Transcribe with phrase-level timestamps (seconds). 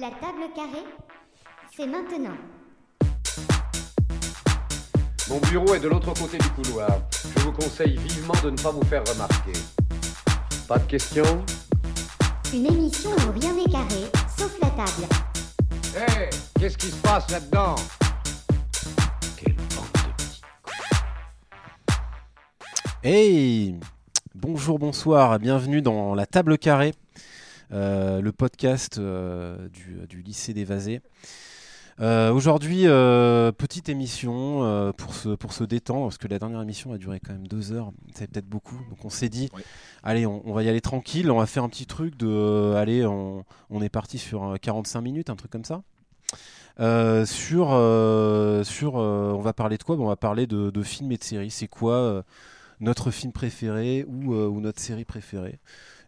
[0.00, 0.86] La table carrée,
[1.76, 2.34] c'est maintenant.
[5.28, 6.88] Mon bureau est de l'autre côté du couloir.
[7.36, 9.52] Je vous conseille vivement de ne pas vous faire remarquer.
[10.66, 11.44] Pas de questions?
[12.54, 14.04] Une émission où rien n'est carré,
[14.38, 15.06] sauf la table.
[15.94, 17.74] Hé, qu'est-ce qui se passe là-dedans?
[19.36, 20.40] Quelle bande de petits
[23.02, 23.78] Hey
[24.34, 26.94] Bonjour, bonsoir, bienvenue dans La Table Carrée,
[27.72, 31.00] le podcast euh, du, du lycée des Vasés.
[32.00, 36.62] Euh, Aujourd'hui, euh, petite émission euh, pour, se, pour se détendre, parce que la dernière
[36.62, 38.76] émission a duré quand même deux heures, c'est peut-être beaucoup.
[38.90, 39.62] Donc on s'est dit, Oui.
[40.02, 42.76] allez, on, on va y aller tranquille, on va faire un petit truc de, euh,
[42.80, 45.82] allez, on, on est parti sur euh, 45 minutes, un truc comme ça.
[46.80, 49.96] Euh, sur, euh, sur euh, on va parler de quoi?
[49.96, 51.50] Bon, On va parler de, de films et de séries.
[51.50, 52.22] C'est quoi euh,
[52.80, 55.58] notre film préféré ou, euh, ou notre série préférée?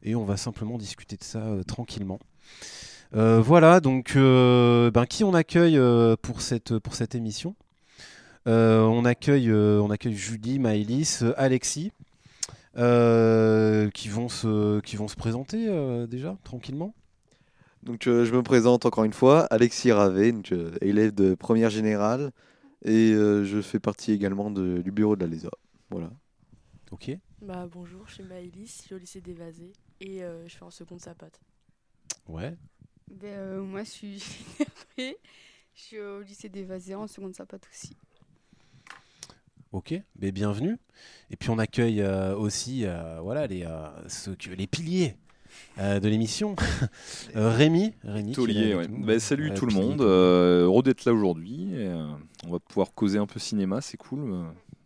[0.04, 2.18] Et on va simplement discuter de ça euh, tranquillement.
[3.14, 7.54] Euh, voilà, donc euh, ben, qui on accueille euh, pour, cette, pour cette émission?
[8.46, 11.92] Euh, on, accueille, euh, on accueille Julie, Maëlys, euh, Alexis,
[12.76, 16.94] euh, qui, vont se, qui vont se présenter euh, déjà, tranquillement.
[17.82, 21.70] Donc euh, je me présente encore une fois, Alexis Ravet, donc, euh, élève de première
[21.70, 22.32] générale,
[22.84, 25.50] et euh, je fais partie également de- du bureau de la LESA.
[25.90, 26.10] Voilà.
[26.90, 27.16] Ok.
[27.40, 30.64] Bah bonjour, je suis Maëlys, je suis au lycée des Vasés et euh, je fais
[30.64, 31.40] en seconde sapate.
[32.28, 32.56] Ouais.
[33.10, 34.24] Ben, euh, moi, je suis.
[35.76, 37.96] Je suis au lycée des en seconde sapate aussi.
[39.72, 40.78] Ok, ben, bienvenue.
[41.30, 45.16] Et puis on accueille euh, aussi euh, voilà, les, euh, ceux que- les piliers
[45.78, 46.54] euh, de l'émission.
[47.34, 47.92] Euh, Rémi.
[48.04, 48.86] Rémi Taulier, ouais.
[48.86, 51.70] Bah, salut Euh, tout le monde, heureux d'être là aujourd'hui.
[51.72, 52.06] euh,
[52.46, 54.44] on va pouvoir causer un peu cinéma, c'est cool.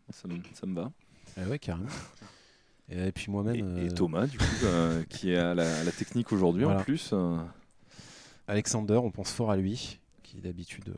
[0.09, 0.91] ça, me, ça me va.
[1.37, 1.89] Ah ouais, carrément.
[2.91, 3.55] Et, puis moi-même.
[3.79, 6.65] Et, et euh, Thomas, du coup, euh, qui est à la, à la technique aujourd'hui
[6.65, 6.81] Voilà.
[6.81, 7.11] en plus.
[7.13, 7.37] euh,
[8.47, 10.95] Alexander, on pense fort à lui, qui d'habitude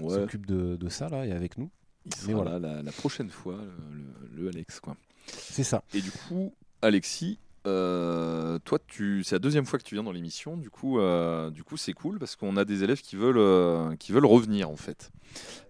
[0.00, 1.70] ouais, s'occupe de, de ça là et avec nous.
[2.06, 2.58] il mais sera voilà.
[2.58, 3.56] là la, la prochaine fois,
[3.92, 3.96] le,
[4.36, 4.80] le- le Alex.
[4.80, 4.96] Quoi.
[5.28, 5.82] C'est ça.
[5.94, 10.12] Et du coup, Alexis, euh, toi, tu, c'est la deuxième fois que tu viens dans
[10.12, 10.56] l'émission.
[10.56, 13.94] Du coup, euh, du coup, c'est cool parce qu'on a des élèves qui veulent, euh,
[13.96, 15.10] qui veulent revenir en fait.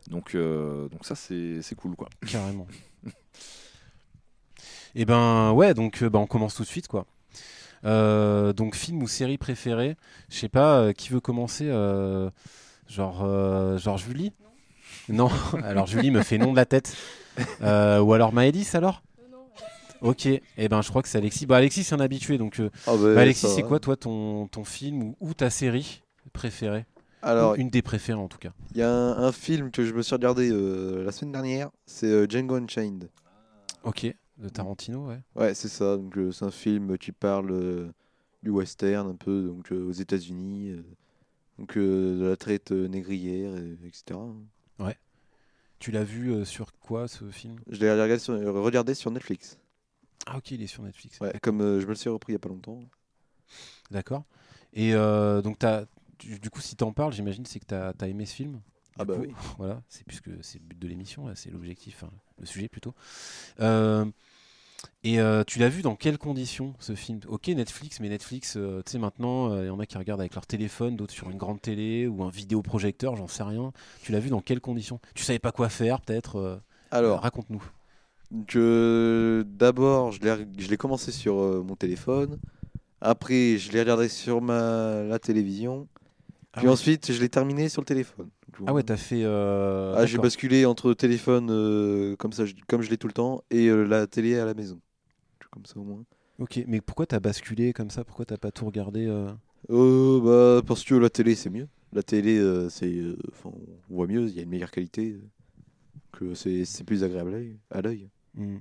[0.09, 2.09] Donc, donc ça, c'est, c'est cool, quoi.
[2.27, 2.67] Carrément.
[5.01, 7.07] Et ben ouais, donc ben, on commence tout de suite quoi.
[7.85, 9.97] Euh, donc film ou série préférée,
[10.29, 12.29] je sais pas euh, qui veut commencer, euh,
[12.89, 14.33] genre euh, genre Julie?
[15.09, 15.31] Non,
[15.63, 16.97] alors Julie me fait non de la tête.
[17.63, 19.03] Euh, ou alors Maëlys alors?
[20.01, 21.47] Ok, et ben je crois que c'est Alexis.
[21.47, 22.59] Bah Alexis c'est un habitué donc.
[22.59, 26.03] euh, Ah bah, bah, Alexis c'est quoi toi ton, ton film ou, ou ta série
[26.33, 26.85] préférée?
[27.23, 28.51] Alors, Une des préférées en tout cas.
[28.73, 31.71] il y a un, un film que je me suis regardé euh, la semaine dernière,
[31.87, 33.09] c'est euh, Django Unchained.
[33.85, 35.21] Ok, de Tarantino ouais.
[35.35, 35.97] Ouais, c'est ça.
[35.97, 37.93] Donc euh, c'est un film qui parle euh,
[38.43, 40.77] du western un peu, donc euh, aux États-Unis,
[41.59, 44.19] donc de la traite négrière, et- etc.
[45.81, 47.57] Tu l'as vu sur quoi ce film?
[47.71, 49.59] Je l'ai regardé sur, regardé sur Netflix.
[50.27, 51.21] Ah ok, il est sur Netflix.
[51.21, 52.81] Ouais, comme je me le suis repris il y a pas longtemps.
[53.93, 54.25] D'accord.
[54.73, 55.87] Et donc, t'as-
[56.19, 58.61] tu- du coup, si tu en parles, j'imagine c'est que tu as, aimé ce film.
[58.99, 59.33] Ah bah coup, oui.
[59.59, 62.95] Voilà, c'est puisque c'est le but de l'émission, c'est l'objectif, hein, le sujet plutôt.
[63.61, 64.05] Euh,
[65.05, 67.21] et euh, tu l'as vu dans quelles conditions ce film?
[67.29, 70.35] Ok, Netflix, mais Netflix, euh, tu sais, maintenant, il y en a qui regardent avec
[70.35, 73.73] leur téléphone, d'autres sur une grande télé ou un vidéoprojecteur, j'en sais rien.
[74.03, 75.01] Tu l'as vu dans quelles conditions?
[75.15, 76.57] Tu savais pas quoi faire, peut-être euh,
[76.91, 77.63] Alors, Raconte-nous.
[78.57, 82.39] Euh, d'abord, je l'ai reg- je l'ai commencé sur euh, mon téléphone.
[83.01, 85.89] Après, je l'ai regardé sur ma la télévision.
[86.53, 86.73] Ah Puis ouais.
[86.73, 88.31] ensuite, je l'ai terminé sur le téléphone.
[88.67, 89.23] Ah ouais, t'as fait.
[89.25, 93.13] euh, Ah, j'ai basculé entre téléphone euh, comme ça, je- comme je l'ai tout le
[93.13, 94.81] temps, et euh, la télé à la maison.
[95.51, 96.05] Comme ça au moins.
[96.39, 98.05] Ok, mais pourquoi t'as basculé comme ça?
[98.05, 99.31] Pourquoi t'as pas tout regardé euh?
[99.71, 100.21] Euh,
[100.61, 101.69] bah, parce que la télé, c'est mieux.
[101.93, 103.51] La télé, euh, c'est, euh, enfin,
[103.91, 105.17] on voit mieux, il y a une meilleure qualité.
[106.13, 108.09] que c'est c'est plus agréable à l'œil- à l'œil.
[108.35, 108.57] Mm.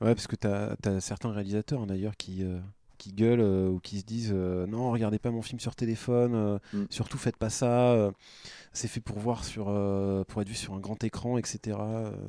[0.00, 2.58] Ouais, parce que tu as, certains réalisateurs hein, d'ailleurs qui, euh,
[3.06, 6.34] qui gueulent euh, ou qui se disent euh, non, regardez pas mon film sur téléphone,
[6.34, 6.84] euh, Mm.
[6.90, 8.10] surtout faites pas ça.
[8.72, 9.66] c'est fait pour voir sur,
[10.28, 11.78] pour être vu sur un grand écran, etc.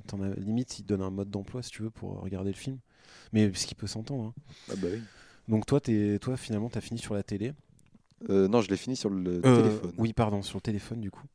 [0.08, 2.56] T'en as, limite, ils te donnent un mode d'emploi si tu veux pour regarder le
[2.58, 2.78] film.
[3.34, 4.26] Mais ce qui peut s'entendre.
[4.26, 4.34] hein.
[4.70, 5.02] Ah bah oui.
[5.48, 7.54] Donc toi, t'es, toi finalement, tu as fini sur la télé.
[8.30, 9.94] Non, je l'ai fini sur le téléphone.
[9.98, 11.26] Oui, pardon, sur le téléphone du coup.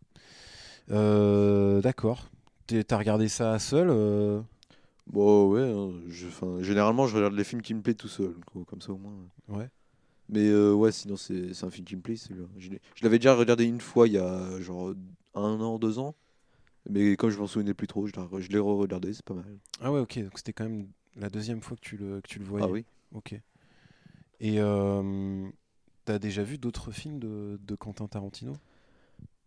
[0.89, 2.29] D'accord.
[2.67, 3.91] T'as regardé ça seul
[5.07, 8.35] Bon, ouais, hein, je, 'fin, généralement, je regarde les films qui me plaisent tout seul,
[8.47, 9.15] quoi, comme ça au moins.
[9.49, 9.69] Ouais.
[10.29, 12.47] Mais euh, ouais, sinon, c'est c'est un film qui me plaît, celui-là.
[12.57, 14.95] Je l'ai- je l'avais déjà regardé une fois il y a genre
[15.35, 16.15] un an, deux ans.
[16.89, 19.35] Mais comme je m'en souvenais plus trop, je l'ai re- je l'ai re-regardé, c'est pas
[19.35, 19.59] mal.
[19.81, 20.19] Ah ouais, ok.
[20.21, 22.67] Donc c'était quand même la deuxième fois que tu le, que tu le voyais.
[22.67, 23.35] Ah oui Ok.
[24.41, 25.49] Et euh,
[26.05, 28.55] t'as déjà vu d'autres films de, de Quentin Tarantino?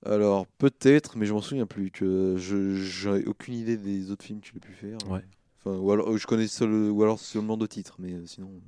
[0.05, 1.89] Alors, peut-être, mais je m'en souviens plus.
[1.91, 4.97] Que je j'ai aucune idée des autres films que tu as pu faire.
[5.09, 5.23] Ouais.
[5.65, 8.61] Enfin, ou alors, je connais seul, ou alors seulement de titres, mais euh, sinon.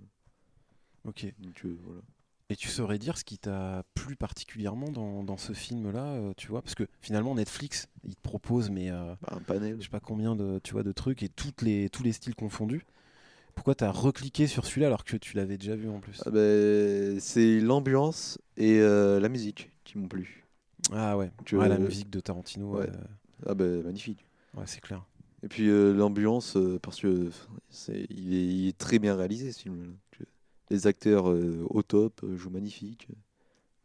[1.06, 1.34] Ok.
[1.40, 2.02] donc, euh, voilà.
[2.50, 6.48] Et tu saurais dire ce qui t'a plu particulièrement dans, dans ce film-là, euh, tu
[6.48, 6.62] vois?
[6.62, 9.76] Parce que finalement, Netflix, il te propose, mais euh, Bah, un panel.
[9.80, 12.36] je sais pas combien de, tu vois, de trucs et toutes les, tous les styles
[12.36, 12.86] confondus.
[13.56, 16.22] Pourquoi t'as recliqué sur celui-là alors que tu l'avais déjà vu en plus?
[16.26, 20.46] Ah ben, c'est l'ambiance et euh, la musique qui m'ont plu.
[20.92, 22.90] Ah ouais, Tu- Ouais, la musique de Tarantino, Ouais.
[23.46, 24.26] Ah ben, magnifique.
[24.56, 25.04] ouais, c'est clair.
[25.44, 29.16] Et puis euh, l'ambiance, euh, parce que enfin, c'est, il, est, il est très bien
[29.16, 29.96] réalisé ce film.
[30.70, 33.08] Les acteurs euh, au top euh, jouent magnifique.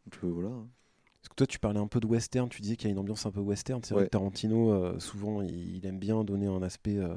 [0.05, 0.49] Donc euh, voilà.
[0.49, 2.99] Parce que toi, tu parlais un peu de western, tu disais qu'il y a une
[2.99, 3.81] ambiance un peu western.
[3.83, 7.15] C'est vrai que Tarantino, euh, souvent, il, il aime bien donner un aspect, euh,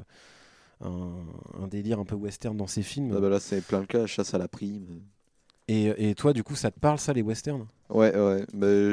[0.79, 1.25] un,
[1.59, 3.13] un délire un peu western dans ses films.
[3.17, 5.01] Ah ben là, c'est plein le cas, chasse à la prime.
[5.67, 7.67] et, et toi, du coup, ça te parle, ça, les westerns?
[7.89, 8.45] Ouais, ouais.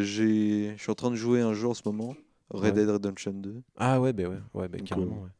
[0.03, 2.17] J'ai, je suis en train de jouer un jeu en ce moment,
[2.51, 2.73] Red Ouais.
[2.73, 3.63] Dead Redemption 2.
[3.77, 5.17] Ah ouais, bah ouais, ouais bah carrément.
[5.17, 5.31] euh, ouais.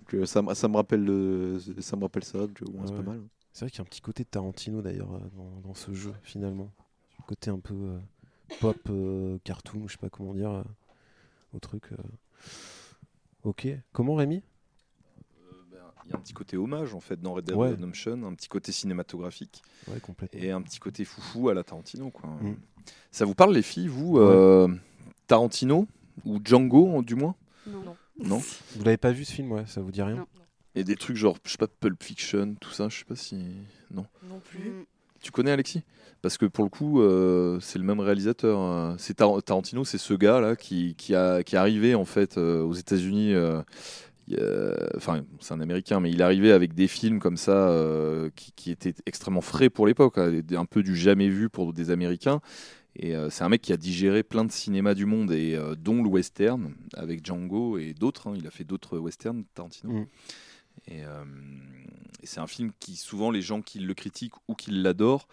[0.00, 2.38] Donc, euh, ça, me- ça me rappelle, le- ça me rappelle ça.
[2.38, 3.22] donc, euh, c'est pas mal.
[3.52, 5.92] C'est vrai qu'il y a un petit côté de Tarantino d'ailleurs euh, dans, dans ce
[5.92, 6.72] jeu, finalement.
[7.20, 7.98] Un côté un peu euh,
[8.60, 10.62] pop, euh, cartoon, ou je sais pas comment dire, euh,
[11.54, 11.84] au truc.
[11.92, 11.96] euh.
[13.44, 13.68] Ok.
[13.92, 14.42] Comment Rémi?
[15.52, 17.70] Euh, ben, Il y a un petit côté hommage en fait dans Red Dead Ouais.
[17.70, 20.40] Redemption, un petit côté cinématographique Ouais, complètement.
[20.40, 22.10] et un petit côté foufou à la Tarantino.
[22.10, 22.30] Quoi.
[22.30, 22.56] Mm.
[23.10, 24.68] Ça vous parle les filles, vous euh,
[25.26, 25.86] Tarantino?
[26.24, 27.34] Ou Django du moins
[27.66, 27.82] Non.
[27.84, 27.96] Non.
[28.18, 28.38] Non
[28.76, 30.26] Vous l'avez pas vu ce film, ouais Ça vous dit rien Non.
[30.76, 33.36] Et des trucs genre, je sais pas, Pulp Fiction, tout ça, je sais pas si.
[33.92, 34.06] Non.
[34.28, 34.70] Non plus.
[34.70, 34.84] Mm.
[35.20, 35.82] Tu connais Alexis?
[36.20, 38.58] Parce que pour le coup, euh, c'est le même réalisateur.
[38.60, 42.04] euh, C'est Tar- Tarantino, c'est ce gars là qui, qui, a, qui est arrivé en
[42.04, 43.34] fait euh, aux États-Unis.
[43.34, 43.62] euh,
[44.96, 48.52] Enfin, c'est un Américain, mais il est arrivé avec des films comme ça euh, qui,
[48.52, 52.40] qui étaient extrêmement frais pour l'époque, hein, un peu du jamais vu pour des Américains.
[52.96, 55.74] Et euh, c'est un mec qui a digéré plein de cinémas du monde, et euh,
[55.74, 58.28] dont le western avec Django et d'autres.
[58.28, 58.34] hein.
[58.36, 59.92] il a fait d'autres westerns, Tarantino.
[59.92, 60.06] Mm.
[60.88, 61.24] Et, euh,
[62.22, 65.26] et c'est un film qui, souvent, les gens qui le critiquent ou qui l'adorent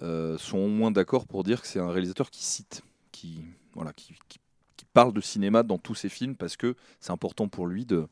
[0.00, 2.82] sont au moins d'accord pour dire que c'est un réalisateur qui cite,
[3.12, 3.44] qui,
[3.74, 4.40] voilà, qui, qui-
[4.76, 8.08] qui parle de cinéma dans tous ses films parce que c'est important pour lui de,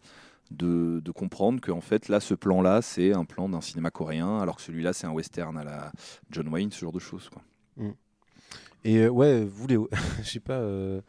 [0.50, 4.56] de, de comprendre qu'en fait, là, ce plan-là, c'est un plan d'un cinéma coréen, alors
[4.56, 5.92] que celui-là, c'est un western à la
[6.30, 7.28] John Wayne, ce genre de choses.
[7.28, 7.42] Quoi.
[8.84, 9.76] Et euh, ouais, vous les,
[10.22, 11.00] je sais pas, euh,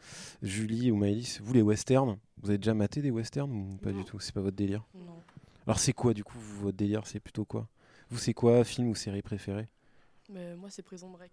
[0.42, 3.98] Julie ou Maëlys, vous les westerns, vous avez déjà maté des westerns ou pas Non.
[3.98, 4.18] du tout?
[4.20, 4.82] C'est pas votre délire?
[4.94, 5.20] Non.
[5.66, 7.02] Alors c'est quoi du coup vous, votre délire?
[7.06, 7.68] C'est plutôt quoi?
[8.10, 9.68] Vous c'est quoi film ou série préférée?
[10.32, 11.32] Mais moi, c'est Prison Break.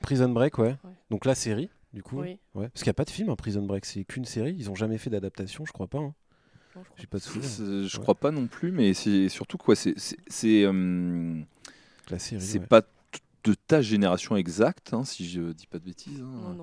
[0.00, 0.76] Prison Break, ouais.
[0.84, 0.90] Ouais.
[1.10, 2.20] Donc la série, du coup?
[2.20, 2.38] Oui.
[2.54, 2.68] Ouais.
[2.68, 4.54] Parce qu'il n'y a pas de film, hein, Prison Break, c'est qu'une série.
[4.56, 5.98] Ils ont jamais fait d'adaptation, je crois pas.
[5.98, 6.14] hein.
[6.76, 7.22] Non, je crois J'ai pas de
[7.88, 8.02] Je Ouais.
[8.02, 11.40] crois pas non plus, mais c'est surtout quoi C'est c'est- euh,
[12.10, 12.40] La série.
[12.42, 12.66] c'est ouais.
[12.66, 12.82] pas
[13.44, 16.20] de ta génération exacte, hein, si je dis pas de bêtises.
[16.20, 16.30] hein.
[16.30, 16.54] Non,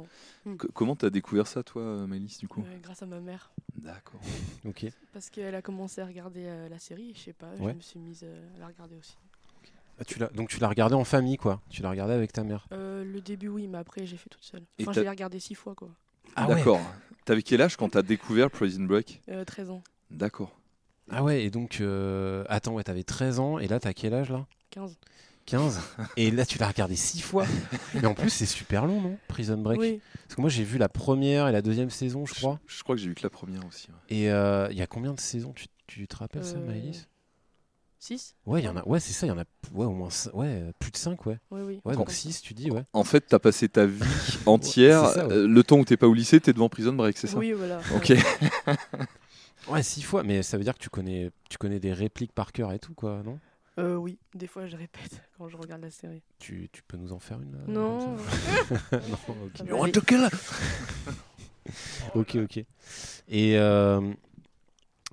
[0.45, 0.57] non.
[0.59, 3.51] C- Comment t'as découvert ça, toi, Maëlys, du coup Euh, grâce à ma mère.
[3.75, 4.19] D'accord.
[4.65, 4.85] Ok.
[5.13, 7.71] Parce qu'elle a commencé à regarder euh, la série, je sais pas, Ouais.
[7.71, 9.18] je me suis mise euh, à la regarder aussi.
[10.00, 11.62] Ah, tu l'as- donc tu l'as regardé en famille, quoi.
[11.69, 12.68] Tu l'as regardé avec ta mère.
[12.71, 14.63] Euh, le début, oui, mais après, j'ai fait toute seule.
[14.81, 15.89] Enfin, je l'ai regardé six fois, quoi.
[16.35, 16.56] Ah ouais.
[16.56, 16.81] D'accord.
[17.25, 19.21] T'avais quel âge quand t'as découvert Prison Break?
[19.29, 19.81] Euh, 13 ans,
[20.12, 20.56] D'accord.
[21.09, 21.79] Ah ouais, et donc.
[21.81, 24.45] euh, Attends, ouais, t'avais 13 ans, et là, t'as quel âge là?
[24.69, 24.97] 15.
[25.48, 25.80] 15
[26.18, 27.46] Et là, tu l'as regardé 6 fois.
[28.02, 29.18] Et en plus, c'est super long, non?
[29.28, 32.34] Prison Break Oui, Parce que moi, j'ai vu la première et la deuxième saison, je
[32.36, 32.60] crois.
[32.68, 33.88] Je, je crois que j'ai vu que la première aussi.
[33.88, 34.16] ouais.
[34.16, 35.54] Et euh, il y a combien de saisons?
[35.54, 37.08] Tu, tu te rappelles ça, Euh, Maëlys?
[38.00, 38.88] 6 Ouais, il y en a.
[38.88, 41.39] Ouais, c'est ça, il y en a ouais, au moins ouais, plus de 5, ouais.
[41.50, 41.82] Oui, oui.
[41.84, 42.84] Ouais, donc truc 6, tu dis, ouais.
[42.94, 44.04] En fait, t'as passé ta vie
[44.46, 45.08] entière.
[45.08, 45.34] c'est ça, ouais.
[45.34, 47.38] euh, le temps où t'es pas au lycée, t'es devant Prison Break, c'est ça?
[47.38, 47.80] Oui, voilà.
[47.96, 48.10] Ok.
[48.68, 48.75] ouais.
[49.70, 52.51] Ouais, 6 fois, mais ça veut dire que tu connais, tu connais des répliques par
[52.51, 53.39] cœur et tout, quoi, non?
[53.79, 56.24] Euh, oui, des fois, je répète quand je regarde la série.
[56.39, 58.17] tu, tu peux nous en faire une là, Non.
[58.17, 59.00] comme ça
[59.63, 59.84] Non, ok.
[59.84, 59.91] Aller.
[59.91, 60.22] to kill?
[60.24, 60.29] Her
[62.15, 62.57] Ok, ok.
[63.27, 64.13] Et, euh,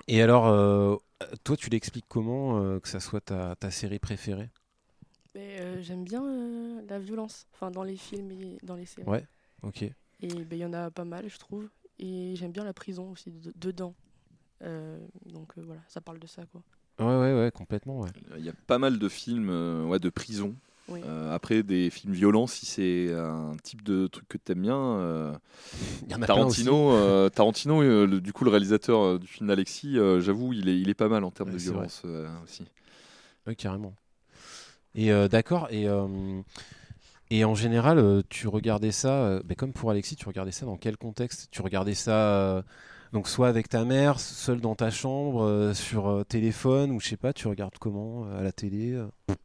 [0.09, 0.97] et alors, euh,
[1.43, 4.51] toi, tu l'expliques comment euh, que ça soit ta, ta série préférée?
[5.35, 9.09] Mais euh, j'aime bien euh, la violence, enfin dans les films et dans les séries.
[9.09, 9.27] Ouais.
[9.63, 9.83] Ok.
[9.83, 9.95] Et
[10.29, 11.69] ben, il y en a pas mal, je trouve.
[11.99, 13.95] Et j'aime bien la prison aussi de- dedans.
[14.63, 16.63] Euh, donc euh, voilà, ça parle de ça quoi.
[16.99, 18.11] Ouais, ouais, ouais, complètement, ouais.
[18.39, 20.55] Il y a pas mal de films euh, ouais, de prison.
[20.89, 21.01] Oui.
[21.05, 24.77] Euh, après, des films violents, si c'est un type de truc que t'aimes bien.
[24.79, 25.35] euh,
[26.07, 26.27] Il y en a.
[26.27, 30.53] Tarantino, euh, Tarantino euh, le- du coup, le réalisateur euh, du film d'Alexis, euh, j'avoue,
[30.53, 32.65] il est, il est pas mal en termes Ouais, de violence euh, aussi.
[33.47, 33.95] Oui, carrément.
[34.95, 36.07] Et euh, d'accord, et, euh,
[37.31, 40.77] et en général, tu regardais ça, euh, ben, comme pour Alexis, tu regardais ça dans
[40.77, 41.49] quel contexte?
[41.51, 42.63] Tu regardais ça euh,
[43.15, 47.09] donc soit avec ta mère, seul dans ta chambre, euh, sur euh, téléphone, ou je
[47.09, 49.01] sais pas, tu regardes comment euh, À la télé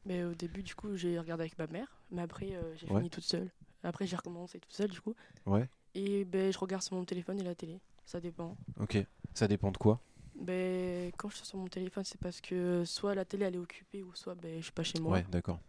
[0.06, 1.88] Mais au début, du coup, j'ai regardé avec ma mère.
[2.10, 2.48] Mais après,
[2.78, 2.98] j'ai Ouais.
[2.98, 3.52] fini toute seule.
[3.84, 5.14] Après, j'ai recommencé toute seule, du coup.
[5.46, 5.70] Ouais.
[5.94, 7.80] Et ben, je regarde sur mon téléphone et la télé.
[8.06, 8.58] Ça dépend.
[8.80, 8.98] Ok.
[9.36, 10.00] Ça dépend de quoi?
[10.36, 13.60] Ben, quand je suis sur mon téléphone, c'est parce que soit la télé elle est
[13.60, 15.12] occupée ou soit ben, je suis pas chez moi.
[15.14, 15.60] Ouais, d'accord.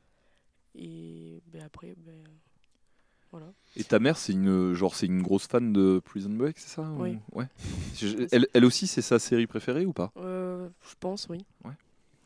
[0.74, 2.24] Et ben, après, ben,
[3.32, 3.46] voilà.
[3.76, 6.82] Et ta mère, c'est une genre c'est une grosse fan de Prison Break, c'est ça
[6.82, 7.18] ou- Oui.
[7.32, 7.46] Ouais.
[8.32, 10.10] Elle, elle aussi, c'est sa série préférée ou pas?
[10.16, 11.44] Euh, je pense, oui.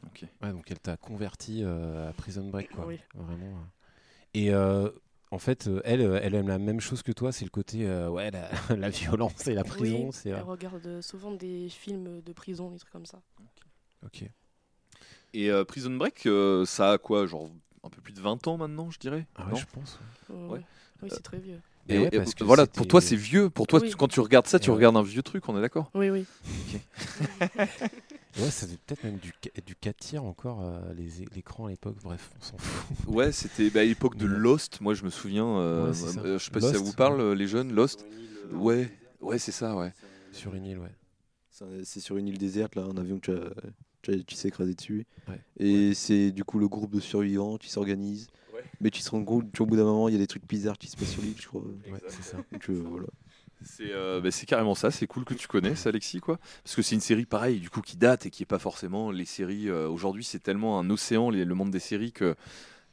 [0.07, 0.27] Ok.
[0.43, 2.87] Ouais, donc elle t'a converti euh, à Prison Break, quoi.
[2.87, 2.99] Oui.
[3.15, 3.47] Vraiment.
[3.57, 3.65] euh.
[4.35, 4.91] Et euh,
[5.31, 8.31] en fait, elle, elle aime la même chose que toi, c'est le côté, euh, ouais,
[8.31, 10.07] la, la violence et la prison.
[10.07, 13.21] Oui, c'est euh, elle regarde souvent des films de prison, des trucs comme ça.
[14.05, 14.25] ok.
[15.33, 17.51] Et euh, Prison Break, euh, ça a quoi Genre
[17.83, 19.27] un peu plus de 20 ans maintenant, je dirais?
[19.37, 19.57] Ah ouais, Non?
[19.57, 19.99] je pense.
[20.31, 20.37] ouais.
[20.59, 20.61] Ouais.
[21.05, 21.11] Oui.
[21.13, 21.61] C'est très vieux.
[21.89, 23.51] Et Et, ouais, et parce que voilà, pour c'était- toi c'est vieux.
[23.51, 23.91] Pour toi, Oui.
[23.91, 24.77] tu- quand tu regardes ça, Et tu ouais.
[24.77, 26.25] regardes un vieux truc, on est d'accord Oui, oui.
[28.37, 29.33] Ouais, ça faisait peut-être même du,
[29.65, 31.97] du 4 tiers encore, euh, les- l'écran à l'époque.
[32.03, 32.97] Bref, on s'en fout.
[33.15, 34.81] Ouais, c'était bah, à l'époque de Lost.
[34.81, 35.47] Moi, je me souviens.
[35.47, 35.93] euh,
[36.25, 37.23] euh, je sais pas si ça vous parle, ouais.
[37.23, 37.73] euh, les jeunes.
[37.73, 38.05] Lost.
[38.53, 39.93] Ouais, ouais, c'est ça, ouais.
[40.33, 40.91] Sur une île, ouais.
[41.85, 43.53] C'est sur une île déserte, là, un avion que tu as-
[44.03, 45.07] tu as- tu s'est écrasé dessus.
[45.29, 45.39] Ouais.
[45.59, 48.27] Et c'est du coup le groupe de survivants qui s'organise.
[48.55, 48.65] Ouais.
[48.81, 50.79] Mais tu te rends compte qu'au bout d'un moment, il y a des trucs bizarres
[50.79, 51.61] qui se passent sur l'île, je crois.
[51.63, 52.37] Ouais, c'est ça.
[52.53, 53.07] Donc, euh, voilà.
[53.67, 54.91] C'est euh, bah, c'est carrément ça.
[54.91, 56.39] C'est cool que tu connaisses, Alexis, quoi.
[56.63, 59.11] Parce que c'est une série pareil, du coup, qui date et qui est pas forcément
[59.11, 59.69] les séries.
[59.71, 62.35] euh, Aujourd'hui, c'est tellement un océan, les- le monde des séries, que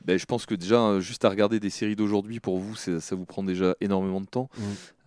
[0.06, 3.15] ben, je pense que déjà, euh, juste à regarder des séries d'aujourd'hui, pour vous, ça
[3.15, 4.50] vous prend déjà énormément de temps.
[4.58, 4.62] Mm.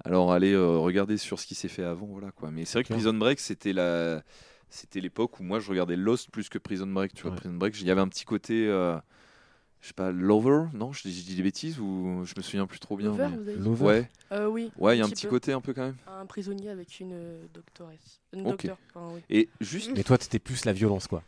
[0.05, 2.51] Alors, allez euh, regarder sur ce qui s'est fait avant, voilà quoi.
[2.51, 2.93] Mais c'est vrai que.
[2.93, 4.23] Prison Break, c'était la.
[4.69, 7.15] C'était l'époque où moi je regardais Lost plus que Prison Break.
[7.15, 7.37] Tu vois, Ouais.
[7.39, 8.97] Prison Break, il y avait un petit côté, euh,
[9.85, 12.67] je sais pas, Lover, non je, dis- je dis des bêtises ou je me souviens
[12.67, 13.09] plus trop bien.
[13.11, 13.85] Lover, mais- vous avez dit Lover.
[13.85, 14.73] Ouais, Euh, Oui.
[14.79, 15.97] ouais, il y a un petit côté un peu quand même.
[16.07, 18.19] Un prisonnier avec une euh, doctoresse.
[18.33, 18.65] Une Ok.
[18.65, 19.21] docteur, enfin, oui.
[19.29, 21.23] Et juste, Mais toi, t'étais plus la violence, quoi.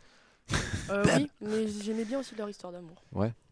[0.89, 2.99] Euh, oui, mais j'aimais bien aussi leur histoire d'amour.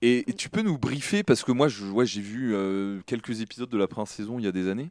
[0.02, 3.42] et, et tu peux nous briefer parce que moi, je, ouais, j'ai vu euh, quelques
[3.42, 4.90] épisodes de la première saison il y a des années.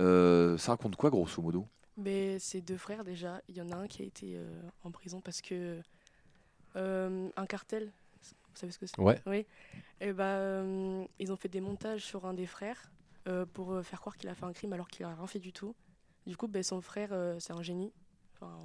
[0.00, 1.64] Euh, ça raconte quoi, grosso modo?
[1.96, 4.48] Mais ces deux frères, déjà, il y en a un qui a été euh,
[4.82, 5.80] en prison parce que
[6.74, 7.92] euh, un cartel,
[8.54, 9.20] vous savez ce que c'est Ouais.
[9.26, 9.46] Oui.
[10.00, 12.90] Et bah, euh, ils ont fait des montages sur un des frères
[13.28, 15.38] euh, pour euh, faire croire qu'il a fait un crime alors qu'il a rien fait
[15.38, 15.74] du tout.
[16.26, 17.92] Du coup, ben, son frère, euh, c'est un génie.
[18.34, 18.56] Enfin,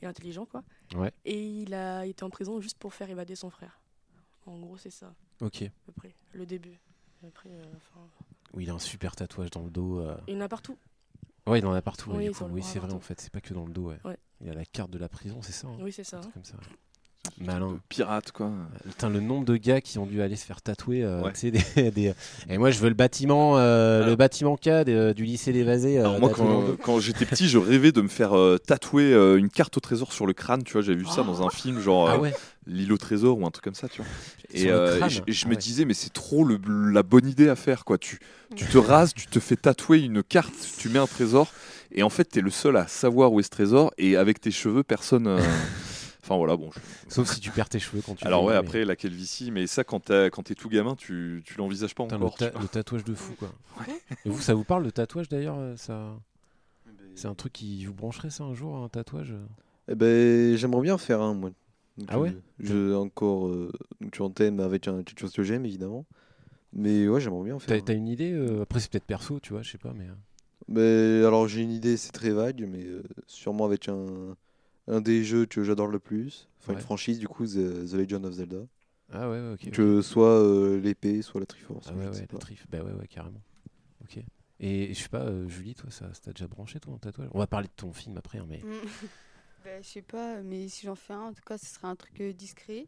[0.00, 0.62] il est intelligent, quoi.
[0.94, 1.12] Ouais.
[1.24, 3.80] Et il a été en prison juste pour faire évader son frère.
[4.46, 5.64] En gros, c'est ça, à Ok.
[5.86, 6.14] peu près.
[6.32, 6.78] Le début.
[7.26, 7.50] Après,
[8.54, 10.02] Oui, il a un super tatouage dans le dos.
[10.26, 10.76] il en a partout.
[11.46, 12.10] Ouais, il en a partout.
[12.12, 12.30] Oui,
[12.62, 13.20] c'est vrai, en fait.
[13.20, 13.98] C'est pas que dans le dos, ouais.
[14.04, 14.18] Ouais.
[14.40, 15.76] Il a la carte de la prison, c'est ça hein?
[15.80, 16.20] Oui, c'est ça.
[16.20, 16.56] Truc comme ça.
[16.56, 16.62] ouais.
[17.38, 17.78] Malin.
[17.88, 18.50] Pirate, quoi.
[18.84, 21.32] Putain, le nombre de gars qui ont dû aller se faire tatouer, euh, Ouais.
[21.32, 22.14] tu sais, des, des-
[22.48, 25.98] Et moi, je veux le bâtiment, euh, le batiment K de- du lycée des Vasés.
[25.98, 29.76] euh, moi, quand, j'étais petit, je rêvais de me faire euh, tatouer euh, une carte
[29.76, 30.62] au trésor sur le crâne.
[30.64, 32.34] Tu vois, j'avais vu ça dans un film, genre Ah euh, ouais.
[32.66, 34.10] L'île au trésor ou un truc comme ça, tu vois.
[34.52, 35.56] Et, euh, je, Ah me ouais.
[35.56, 36.58] disais, mais c'est trop le,
[36.92, 37.96] la bonne idée à faire, quoi.
[37.98, 38.18] Tu,
[38.54, 41.52] tu te rases, tu te fais tatouer une carte, tu mets un trésor,
[41.92, 44.50] et en fait, t'es le seul à savoir où est ce trésor, et avec tes
[44.50, 45.26] cheveux, personne.
[46.22, 46.70] Enfin voilà, bon.
[46.70, 46.80] je-
[47.12, 48.26] Sauf si tu perds tes cheveux quand tu.
[48.26, 51.94] Alors ouais, mais- après la calvitie, mais ça, quand t'es tout gamin, tu, tu l'envisages
[51.94, 52.36] pas Putain, le, encore.
[52.38, 52.62] ta- tu vois.
[52.62, 53.52] le tatouage de fou, quoi.
[54.24, 56.18] Et vous, ça vous parle le tatouage d'ailleurs euh, ça...
[57.14, 59.44] C'est un truc qui vous brancherait ça un jour, un tatouage euh
[59.88, 61.50] Eh ben, j'aimerais bien faire un, moi.
[61.98, 63.72] Donc, Ah ouais Je encore euh,
[64.12, 66.06] tu en thème avec un, quelque chose que j'aime, évidemment.
[66.72, 67.76] Mais ouais, j'aimerais bien en faire.
[67.78, 70.06] T'as t'as une idée euh, Après, c'est peut-être perso, tu vois, je sais pas, mais.
[70.68, 74.36] Mais alors j'ai une idée, c'est très vague, mais euh, sûrement avec un,
[74.88, 76.48] un des jeux que j'adore le plus.
[76.60, 76.78] Enfin, Ouais.
[76.78, 78.66] une franchise, du coup, The, The Legend of Zelda.
[79.12, 79.70] Ah ouais, ouais, ok.
[79.70, 81.88] Que soit euh, l'épée, soit la Triforce.
[81.90, 82.66] Ah ouais, ouais, la trif.
[82.70, 83.42] Bah ouais, ouais, carrément.
[84.02, 84.18] Ok.
[84.62, 86.98] Et, et je sais pas, euh, Julie, toi, ça, ça t'a déjà branché, toi, un
[86.98, 88.58] tatouage On va parler de ton film après, hein, mais.
[88.64, 88.70] Mm.
[89.62, 91.94] Ben, je sais pas, mais si j'en fais un, en tout cas, ce serait un
[91.94, 92.86] truc euh, discret.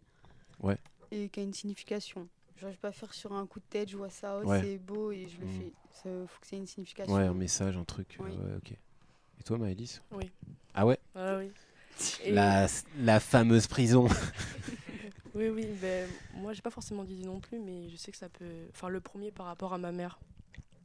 [0.63, 0.79] Ouais.
[1.11, 2.29] Et qui a une signification.
[2.57, 4.63] Genre, je vais pas faire sur un coup de tête, je vois ça, oh, Ouais.
[4.63, 5.51] c'est beau et je le Mm.
[5.51, 5.73] fais.
[5.93, 7.13] Ça faut que c'est une signification.
[7.15, 8.17] Ouais, un message, un truc.
[8.21, 8.31] euh, Oui.
[8.31, 8.73] ouais, ok.
[8.73, 10.01] Et toi, Maëlys?
[10.13, 10.31] Oui.
[10.73, 10.99] Ah ouais?
[11.15, 11.51] Ah oui.
[12.29, 14.07] La, la fameuse prison.
[15.35, 18.29] Oui, oui, ben, moi j'ai pas forcément d'idée non plus, mais je sais que ça
[18.29, 18.67] peut.
[18.71, 20.19] Enfin, le premier par rapport à ma mère.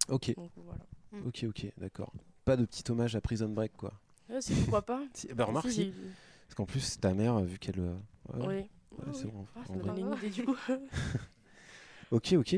[0.10, 0.86] ok, Donc voilà.
[1.26, 2.14] ok, ok, d'accord.
[2.46, 3.94] Pas de petit hommage à Prison Break, quoi.
[4.30, 5.94] Ah, si, pourquoi pas Si- bah, remarque, Si, si.
[5.94, 6.14] j'ai-
[6.48, 7.80] Parce qu'en plus, ta mère, vu qu'elle.
[7.80, 7.94] euh,
[8.34, 8.54] ouais, Oui.
[8.56, 9.32] ouais, Ah, c'est oui.
[9.32, 9.46] bon.
[9.56, 10.56] Ah, ça me donne une idée du coup.
[12.12, 12.56] Ok, ok.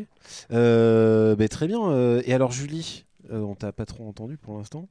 [0.52, 1.82] Euh, ben, très bien.
[1.90, 4.88] euh, et alors, Julie, euh, on t'a pas trop entendu pour l'instant.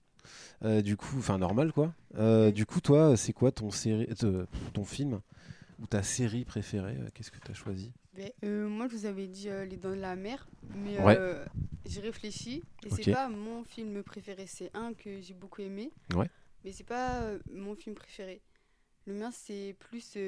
[0.64, 1.94] Euh, du coup, enfin normal quoi.
[2.16, 2.50] Euh.
[2.50, 5.20] Du coup, toi, c'est quoi ton série, euh, ton film
[5.80, 7.92] ou ta série préférée Qu'est-ce que tu as choisi?
[8.14, 11.16] Ben, moi, je vous avais dit Les Dents de la Mer, mais Ouais.
[11.86, 14.46] j'ai réfléchi et c'est pas mon film préféré.
[14.48, 16.28] C'est un que j'ai beaucoup aimé, Ouais.
[16.64, 17.22] mais c'est pas
[17.52, 18.40] mon film préféré.
[19.06, 20.18] Le mien, c'est plus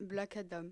[0.00, 0.64] Black Adam.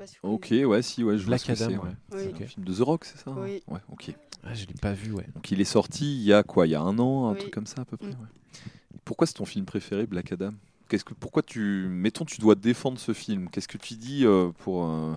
[0.00, 0.16] Pas si.
[0.22, 1.94] Ok, ouais, si, ouais, je vois Black ce que Adam, c'est, ouais.
[2.12, 2.18] Oui.
[2.22, 2.40] C'est Ok.
[2.40, 3.62] un film de The Rock, c'est ça hein Oui.
[3.68, 4.14] Ouais, ok.
[4.42, 5.26] Ah, je l'ai pas vu, ouais.
[5.34, 7.38] Donc il est sorti il y a quoi Il y a un an, un Oui.
[7.40, 8.08] truc comme ça à peu près.
[8.08, 8.12] Mm.
[8.12, 8.60] ouais.
[9.04, 10.52] Pourquoi c'est ton film préféré, Black Adam?
[10.88, 13.50] Qu'est-ce que, pourquoi tu, mettons, tu dois défendre ce film?
[13.50, 15.14] Qu'est-ce que tu dis euh, pour euh,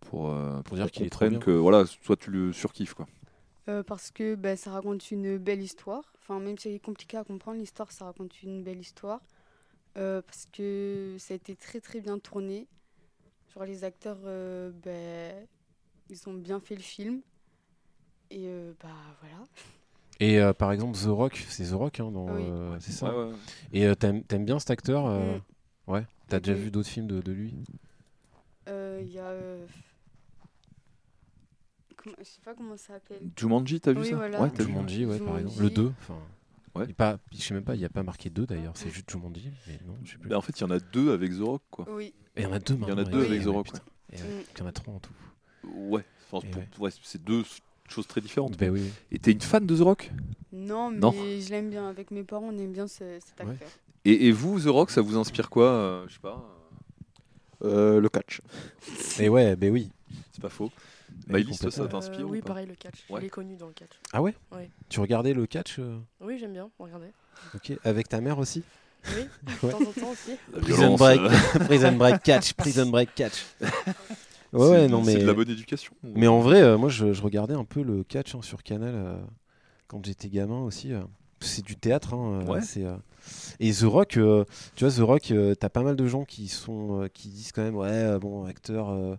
[0.00, 1.38] pour euh, Pour dire qu'on qu'il est trop comprenne bien.
[1.40, 3.08] que voilà, soit tu le surkiffes quoi?
[3.68, 6.04] Euh, parce que bah, ça raconte une belle histoire.
[6.22, 9.20] Enfin, même si elle est compliquée à comprendre, l'histoire, ça raconte une belle histoire.
[9.96, 12.68] Euh, parce que ça a été très très bien tourné.
[13.54, 15.46] Genre les acteurs, euh, ben,
[16.10, 17.20] ils ont bien fait le film.
[18.30, 18.88] Et euh, bah
[19.20, 19.44] voilà.
[20.20, 22.42] Et euh, par exemple, The Rock, c'est The Rock, hein, dans, Oui.
[22.44, 23.16] euh, c'est ça.
[23.16, 23.36] Ouais, ouais.
[23.72, 25.92] Et euh, t'aimes, t'aimes bien cet acteur euh, Mm.
[25.92, 26.06] Ouais?
[26.28, 27.54] T'as déjà vu d'autres films de, de lui?
[28.68, 29.28] Euh, Il y a.
[29.28, 29.66] euh,
[31.96, 33.22] comment- Je sais pas comment ça s'appelle.
[33.36, 34.16] Jumanji, t'as vu Oui, ça?
[34.16, 34.42] voilà.
[34.42, 34.72] Ouais, t'as vu.
[34.72, 35.62] Jumanji, ouais, par exemple.
[35.62, 35.92] Le 2.
[36.00, 36.18] Enfin,
[36.78, 36.92] Ouais.
[36.92, 39.50] pas, je sais même pas, il n'y a pas marqué 2 d'ailleurs, c'est juste Jumanji.
[39.66, 40.28] Mais non, je sais plus.
[40.28, 41.86] Ben, en fait, il y en a deux avec The Rock quoi.
[41.90, 42.14] Oui.
[42.36, 43.68] Et il y en a deux Il y en a deux avec The Rock.
[43.72, 44.16] Mm.
[44.54, 45.12] Il y en a trois en tout.
[45.64, 46.04] Ouais.
[46.30, 46.68] Enfin, Et pour- ouais.
[46.78, 47.42] ouais, c'est deux
[47.88, 48.56] choses très différentes.
[48.58, 48.90] Ben oui.
[49.10, 50.10] Et t'es une fan de The Rock?
[50.52, 51.12] Non, mais Non.
[51.12, 51.88] je l'aime bien.
[51.88, 53.52] Avec mes parents, on aime bien ce- cet Ouais.
[53.52, 53.68] acteur.
[54.04, 56.54] et, et vous, The Rock, ça vous inspire quoi euh, Je sais pas.
[57.64, 58.40] Euh, le catch.
[59.18, 59.90] Et ouais, ben oui.
[60.32, 60.70] C'est pas faux.
[61.60, 63.04] Toi, ça t'inspire Euh, ou Oui, pas pareil, le catch.
[63.10, 63.18] Ouais.
[63.20, 63.90] Je l'ai connu dans le catch.
[64.12, 64.70] Ah ouais Ouais.
[64.88, 66.70] Tu regardais le catch euh, Oui, j'aime bien.
[66.78, 67.08] Regardez.
[67.54, 67.72] Ok.
[67.84, 68.62] Avec ta mère aussi
[69.06, 69.12] Oui,
[69.62, 69.68] Ouais.
[69.68, 70.32] de temps en temps aussi.
[70.62, 71.20] Prison Break.
[71.66, 72.52] Prison Break catch.
[72.54, 73.44] Prison Break catch.
[73.60, 73.68] Ouais,
[74.52, 75.20] c'est ouais, de- non C'est mais.
[75.22, 75.92] de la bonne éducation.
[76.02, 78.94] Mais en vrai, euh, moi, je, je regardais un peu le catch hein, sur Canal
[78.94, 79.16] euh,
[79.86, 80.92] quand j'étais gamin aussi.
[80.92, 81.02] euh.
[81.40, 82.14] C'est du théâtre.
[82.14, 82.62] hein, Ouais.
[82.62, 82.96] c'est, euh,
[83.60, 86.48] Et The Rock, euh, tu vois, The Rock, euh, t'as pas mal de gens qui
[86.48, 89.14] sont, euh, qui disent quand même, ouais, euh, bon, acteur euh,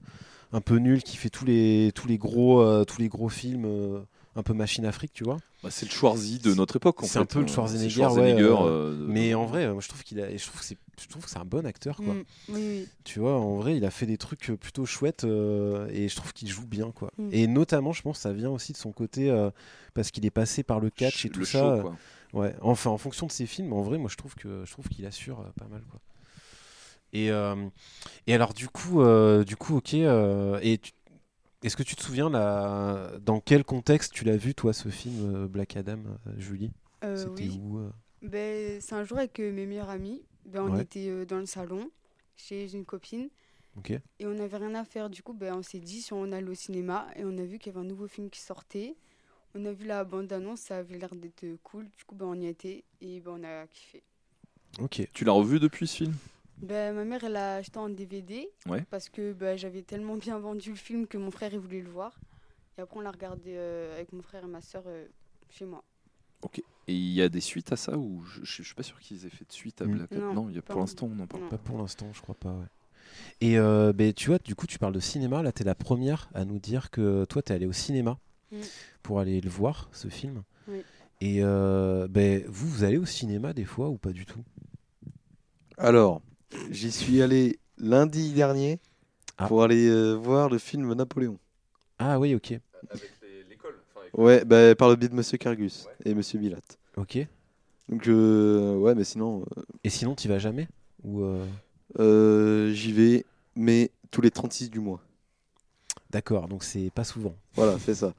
[0.51, 3.65] un peu nul, qui fait tous les, tous les gros, euh, tous les gros films,
[3.65, 3.99] euh,
[4.35, 5.37] un peu machine Afrique, tu vois.
[5.63, 7.03] Bah, c'est le Schwarzy de notre époque.
[7.03, 9.89] en C'est un peu le Euh, Schwarzenegger, Schwarzenegger, ouais, euh, Mais en vrai, moi, je
[9.89, 11.97] trouve qu'il a, et je trouve que c'est, je trouve que c'est un bon acteur,
[11.97, 12.13] quoi.
[12.13, 12.23] Mm.
[12.49, 12.87] Oui, oui.
[13.03, 16.31] Tu vois, en vrai, il a fait des trucs plutôt chouettes euh, et je trouve
[16.33, 17.11] qu'il joue bien, quoi.
[17.17, 17.29] Mm.
[17.33, 19.49] Et notamment, je pense, que ça vient aussi de son côté euh,
[19.93, 21.79] parce qu'il est passé par le catch et tout ça.
[21.81, 21.95] quoi.
[22.31, 24.87] Ouais, enfin, en fonction de ses films, en vrai, moi, je trouve que je trouve
[24.87, 25.99] qu'il assure euh, pas mal, quoi.
[27.13, 27.55] Et, euh,
[28.27, 29.93] et alors, du coup, euh, du coup, ok.
[29.95, 30.91] euh, et tu-
[31.63, 35.47] est-ce que tu te souviens là, dans quel contexte tu l'as vu, toi, ce film
[35.47, 35.99] Black Adam,
[36.37, 36.71] Julie?
[37.03, 37.59] Euh, C'était oui.
[37.59, 37.91] où euh?
[38.21, 40.23] Ben, c'est un jour avec mes meilleurs amis.
[40.45, 40.81] Ben, on Ouais.
[40.81, 41.91] était euh, dans le salon
[42.35, 43.29] chez une copine
[44.19, 45.09] et on n'avait rien à faire.
[45.09, 47.59] Du coup, ben, on s'est dit si on allait au cinéma et on a vu
[47.59, 48.95] qu'il y avait un nouveau film qui sortait.
[49.55, 51.85] On a vu la bande-annonce, ça avait l'air d'être cool.
[51.97, 54.03] Du coup, ben, on y était et ben, on a kiffé.
[54.79, 55.07] Ok.
[55.13, 56.13] Tu l'as revu depuis ce film?
[56.61, 58.83] Ben, ma mère, elle a acheté en DVD Ouais.
[58.89, 61.89] parce que ben, j'avais tellement bien vendu le film que mon frère il voulait le
[61.89, 62.19] voir.
[62.77, 64.83] Et après, on l'a regardé euh, avec mon frère et ma soeur
[65.49, 65.83] chez moi.
[66.87, 69.25] Et il y a des suites à ça ou je, je suis pas sûr qu'ils
[69.25, 69.91] aient fait de suite à Mm.
[69.95, 70.25] Black Adam.
[70.27, 71.49] Non, Non, il y a pas pour l'instant on n'en parle Non.
[71.49, 72.65] Pas pour l'instant, je crois pas, ouais.
[73.41, 75.41] Et euh, ben, tu vois, du coup, tu parles de cinéma.
[75.43, 78.17] Là, tu es la première à nous dire que toi, tu es allé au cinéma
[78.51, 78.57] Mm.
[79.03, 80.43] pour aller le voir, ce film.
[80.67, 80.81] Oui.
[81.21, 84.43] Et euh, ben, vous, vous allez au cinéma des fois ou pas du tout?
[85.77, 86.21] Alors,
[86.71, 88.79] j'y suis allé lundi dernier
[89.37, 89.47] Ah.
[89.47, 91.37] pour aller euh, voir le film Napoléon.
[91.97, 92.53] Ah oui, ok.
[92.89, 93.11] Avec
[93.49, 93.75] l'école.
[94.13, 96.57] Ouais, bah, par le biais de Monsieur Cargus et Monsieur Bilat.
[96.97, 97.19] Ok.
[97.87, 100.67] Donc, euh, ouais, mais sinon, euh, Et sinon, tu vas jamais
[101.03, 101.45] ou euh,
[101.99, 105.01] euh, j'y vais, mais tous les 36 du mois.
[106.09, 107.35] D'accord, donc c'est pas souvent.
[107.53, 108.13] Voilà, c'est ça.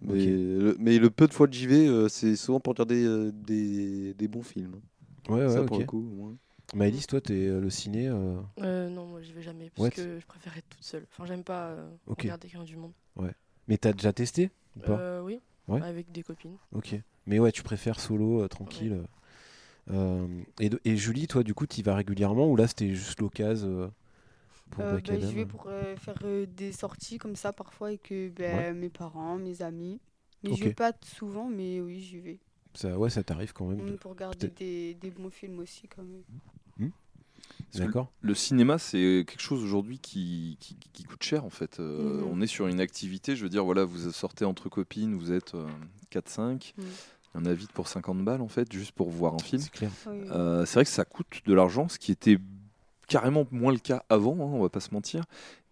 [0.00, 3.04] Mais, le, mais le peu de fois que j'y vais, euh, c'est souvent pour regarder
[3.04, 4.80] euh, des, des bons films.
[5.28, 5.80] Ouais, ouais, ça, pour ok.
[5.80, 6.36] le coup, au moins.
[6.74, 8.08] Maëlys, toi, t'es euh, le ciné.
[8.08, 9.70] euh, Euh, non, moi, j'y vais jamais.
[9.70, 11.06] Parce Ouais, que je préfère être toute seule.
[11.10, 12.22] Enfin, j'aime pas euh, Ok.
[12.22, 12.92] regarder a du monde.
[13.68, 14.98] Mais t'as déjà testé ou pas?
[14.98, 15.80] Euh, oui, Ouais.
[15.82, 16.56] avec des copines.
[16.72, 16.96] Ok.
[17.26, 19.04] Mais ouais, tu préfères solo, euh, tranquille.
[19.90, 20.42] euh.
[20.58, 23.68] Et, de- et Julie, toi, du coup, tu vas régulièrement ou là, c'était juste l'occasion
[23.68, 23.88] euh,
[24.70, 27.88] pour Euh, Black Adam je vais pour euh, faire euh, des sorties comme ça parfois
[27.88, 28.72] avec euh, Ouais.
[28.72, 30.00] mes parents, mes amis.
[30.42, 30.58] Mais Ok.
[30.58, 32.38] je vais pas souvent, mais oui, j'y vais.
[32.74, 33.78] Ça, ouais, ça t'arrive quand même.
[33.78, 35.86] de- Même pour regarder peut-être- des, des bons films aussi.
[35.88, 36.22] Quand même.
[36.24, 36.61] Parce que
[37.78, 38.10] D'accord.
[38.20, 41.78] Le cinéma, c'est quelque chose aujourd'hui qui, qui, qui coûte cher en fait.
[41.80, 42.28] Euh, Mhm.
[42.32, 45.54] On est sur une activité, je veux dire, voilà, vous sortez entre copines, vous êtes
[45.54, 45.66] euh,
[46.10, 46.84] 4-5, Mhm.
[47.34, 49.62] on a vite pour 50 balles en fait, juste pour voir un film.
[49.62, 49.90] C'est clair.
[50.06, 50.18] Oui.
[50.30, 52.38] Euh, c'est vrai que ça coûte de l'argent, ce qui était
[53.08, 55.24] carrément moins le cas avant, hein, on va pas se mentir.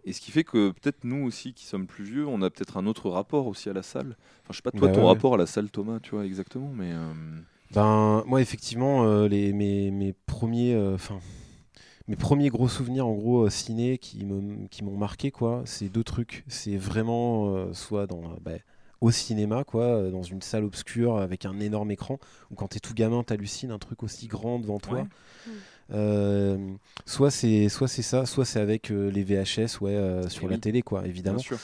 [0.05, 2.79] Et ce qui fait que peut-être nous aussi qui sommes plus vieux, on a peut-être
[2.79, 4.17] un autre rapport aussi à la salle.
[4.43, 5.07] Enfin, je sais pas toi Bah ton ouais.
[5.09, 7.13] rapport à la salle, Thomas, tu vois exactement, mais euh,
[7.75, 10.75] Ben, moi, effectivement, euh, les, mes, mes premiers.
[10.75, 11.21] euh, Enfin.
[12.11, 15.89] Mes premiers gros souvenirs en gros euh, ciné qui me qui m'ont marqué quoi c'est
[15.89, 18.53] deux trucs c'est vraiment euh, soit dans euh, bah,
[19.01, 22.19] au cinéma, quoi, dans une salle obscure avec un énorme écran,
[22.51, 24.99] ou quand t'es tout gamin, t'hallucines un truc aussi grand devant toi.
[24.99, 25.53] Ouais.
[25.93, 26.59] Euh,
[27.07, 30.51] soit c'est soit c'est ça, soit c'est avec euh, les VHS, ouais, euh, sur Eh
[30.51, 31.39] la télé, quoi, Bien évidemment.
[31.39, 31.57] sûr.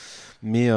[0.42, 0.70] Mais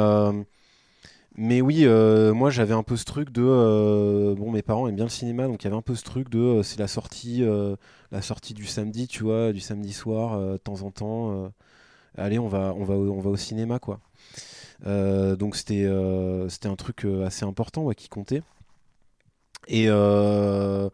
[1.36, 4.96] mais oui, euh, moi j'avais un peu ce truc de euh, bon, mes parents aiment
[4.96, 6.88] bien le cinéma, donc il y avait un peu ce truc de euh, c'est la
[6.88, 7.42] sortie,
[8.12, 11.44] la sortie du samedi, tu vois, du samedi soir, euh, de temps en temps.
[11.44, 11.48] euh,
[12.16, 14.00] allez, on va, on va, au- on va au cinéma, quoi.
[14.86, 18.42] Euh, donc c'était, euh, c'était un truc assez important, ouais, qui comptait.
[19.68, 20.88] Et euh,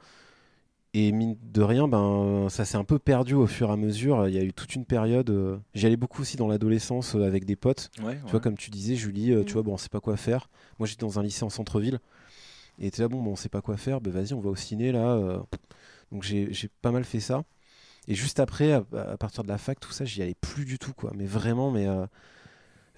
[0.94, 4.29] et mine de rien, ben ça s'est un peu perdu au fur et à mesure.
[4.29, 5.29] Il y a eu toute une période.
[5.31, 7.90] euh, J'y allais beaucoup aussi dans l'adolescence euh, avec des potes.
[8.02, 9.55] Ouais, Tu vois, comme tu disais, Julie, euh, tu Mm.
[9.55, 10.48] vois, bon, on sait pas quoi faire.
[10.79, 12.00] Moi, j'étais dans un lycée en centre-ville.
[12.79, 14.00] Et t'es là, bon, bon, on sait pas quoi faire.
[14.00, 15.42] Ben, vas-y, on va au ciné, là.
[16.12, 16.51] Donc, j'ai
[16.83, 17.45] pas mal fait ça.
[18.09, 20.79] Et juste après, à, à partir de la fac, tout ça, j'y allais plus du
[20.79, 21.12] tout, quoi.
[21.16, 21.87] Mais vraiment, mais.
[21.87, 22.07] euh,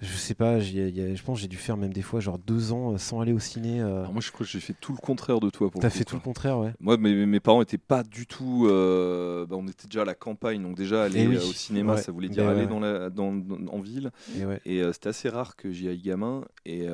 [0.01, 2.71] je sais pas, y je pense que j'ai dû faire même des fois, genre deux
[2.71, 3.81] ans euh, sans aller au ciné.
[3.81, 3.99] euh.
[3.99, 5.69] Alors moi, je crois que j'ai fait tout le contraire de toi.
[5.77, 6.71] T'as fait tout le contraire, ouais.
[6.79, 8.65] Moi, mes, mes parents étaient pas du tout.
[8.69, 11.95] euh, bah, on était déjà à la campagne, donc déjà aller Eh oui, au cinéma,
[11.95, 12.01] ouais.
[12.01, 12.67] ça voulait dire Ben aller ouais.
[12.67, 14.11] dans la, dans, dans- en ville.
[14.37, 14.61] Et ouais.
[14.65, 16.45] Et c'était assez rare que j'y aille gamin.
[16.65, 16.87] Et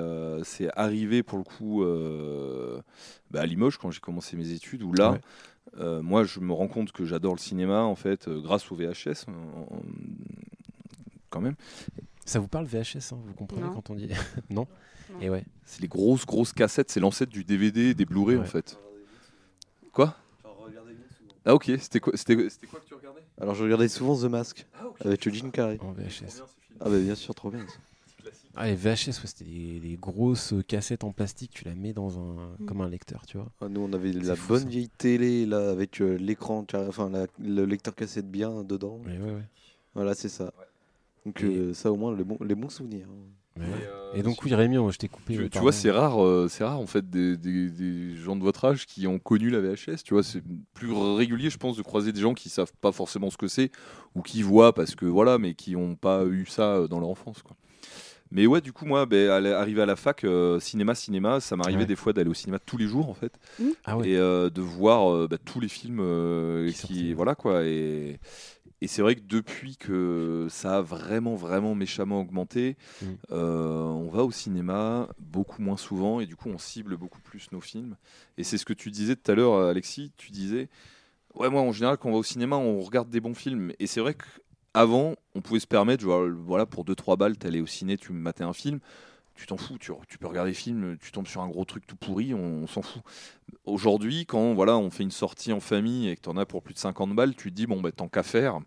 [0.43, 1.84] c'est arrivé pour le coup
[3.30, 5.19] bah, à Limoges quand j'ai commencé mes études, où là.
[5.79, 8.75] Euh, moi, je me rends compte que j'adore le cinéma en fait, euh, grâce au
[8.75, 9.25] VHS.
[9.27, 9.31] en-
[9.75, 9.81] en-
[11.29, 11.55] quand même,
[12.25, 13.73] Ça vous parle VHS, hein, vous comprenez Non.
[13.73, 14.07] quand on dit.
[14.49, 14.67] non
[15.11, 15.21] Non.
[15.21, 15.43] Et ouais.
[15.65, 18.45] c'est les grosses grosses cassettes, c'est l'ancêtre du DVD, des Blu-ray en Ouais.
[18.47, 18.77] fait.
[19.91, 20.15] Quoi
[21.45, 23.21] Ah ok, c'était quoi, c'était, c'était quoi que tu regardais?
[23.39, 25.77] Alors je regardais souvent The Mask Ah avec le Jim Carrey.
[25.81, 26.41] En VHS.
[26.79, 27.65] Ah bah bien sûr, trop bien.
[27.67, 27.73] ça.
[28.55, 32.19] Ah, les VHS, ouais, c'était des, des grosses cassettes en plastique, tu la mets dans
[32.19, 32.55] un.
[32.59, 32.65] Mm.
[32.65, 33.51] comme un lecteur, tu vois.
[33.61, 34.69] Ah, nous on avait la fou, bonne ça.
[34.69, 38.99] vieille télé là avec euh, l'écran, enfin la- le lecteur cassette bien dedans.
[39.05, 39.43] Ouais, ouais.
[39.93, 40.53] Voilà, c'est ça.
[41.25, 43.07] Donc Et- euh, ça au moins les bons, les bons souvenirs.
[43.57, 45.33] Mais Et, euh, Et donc, oui, Rémi, je t'ai coupé.
[45.33, 48.35] Tu, euh, tu vois, c'est rare, euh, c'est rare en fait des, des- des gens
[48.35, 50.03] de votre âge qui ont connu la VHS.
[50.03, 53.29] Tu vois, c'est plus régulier, je pense, de croiser des gens qui savent pas forcément
[53.29, 53.71] ce que c'est
[54.13, 57.41] ou qui voient parce que voilà, mais qui n'ont pas eu ça dans leur enfance,
[57.43, 57.55] quoi.
[58.31, 61.39] Mais ouais, du coup, moi, ben, à la- arrivé à la fac, euh, cinéma, cinéma,
[61.39, 61.85] ça m'arrivait Ouais.
[61.85, 63.33] des fois d'aller au cinéma tous les jours en fait
[63.85, 64.09] Ah ouais.
[64.09, 68.19] et euh, de voir euh, bah, tous les films euh, Qui voilà quoi et,
[68.81, 73.05] et c'est vrai que depuis que ça a vraiment vraiment méchamment augmenté Mm.
[73.31, 77.51] euh, on va au cinéma beaucoup moins souvent et du coup on cible beaucoup plus
[77.51, 77.95] nos films
[78.38, 80.67] et c'est ce que tu disais tout à l'heure Alexis tu disais
[81.35, 83.88] ouais moi en général quand on va au cinéma on regarde des bons films et
[83.88, 84.13] c'est vrai
[84.75, 88.43] qu'avant on pouvait se permettre genre, voilà pour 2-3 balles t'allais au ciné tu matais
[88.43, 88.79] un film
[89.35, 91.85] tu t'en fous, tu, tu peux regarder le film, tu tombes sur un gros truc
[91.85, 93.01] tout pourri, on, on s'en fout.
[93.65, 96.63] Aujourd'hui, quand voilà, on fait une sortie en famille et que tu en as pour
[96.63, 98.59] plus de 50 balles, tu te dis, bon, bah, tant qu'à faire,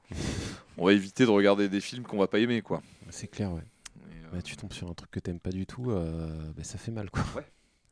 [0.77, 2.61] on va éviter de regarder des films qu'on va pas aimer.
[2.61, 2.83] Quoi.
[3.09, 3.63] C'est clair, ouais.
[4.03, 6.77] Euh, Bah, tu tombes sur un truc que t'aimes pas du tout, euh, bah, ça
[6.77, 7.23] fait mal, quoi.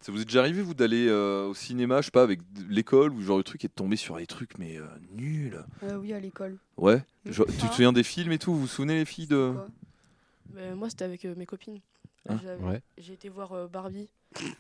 [0.01, 3.13] Ça vous est déjà arrivé, vous, d'aller euh, au cinéma, je sais pas, avec l'école
[3.13, 5.65] ou genre de truc et de tomber sur des trucs, mais euh, nuls?
[5.83, 6.57] Euh, oui, à l'école.
[6.77, 7.03] Ouais?
[7.25, 8.53] Genre, tu te souviens des films et tout?
[8.53, 9.53] Vous vous souvenez, les filles de.
[9.53, 9.69] Quoi
[10.75, 11.81] moi, c'était avec euh, mes copines.
[12.29, 12.83] Ah, ouais.
[12.99, 14.09] J'ai été voir euh, Barbie.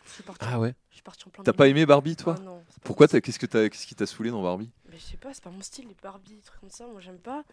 [0.06, 2.36] Je suis partie, Ah ouais je suis partie en plein T'as pas aimé Barbie, toi
[2.38, 4.70] Ah non, Pourquoi t'as- Qu'est-ce que t'as- qu'est-ce qui t'a saoulé dans Barbie?
[4.90, 7.00] Mais je sais pas, c'est pas mon style, les Barbie, des trucs comme ça, moi
[7.00, 7.44] j'aime pas.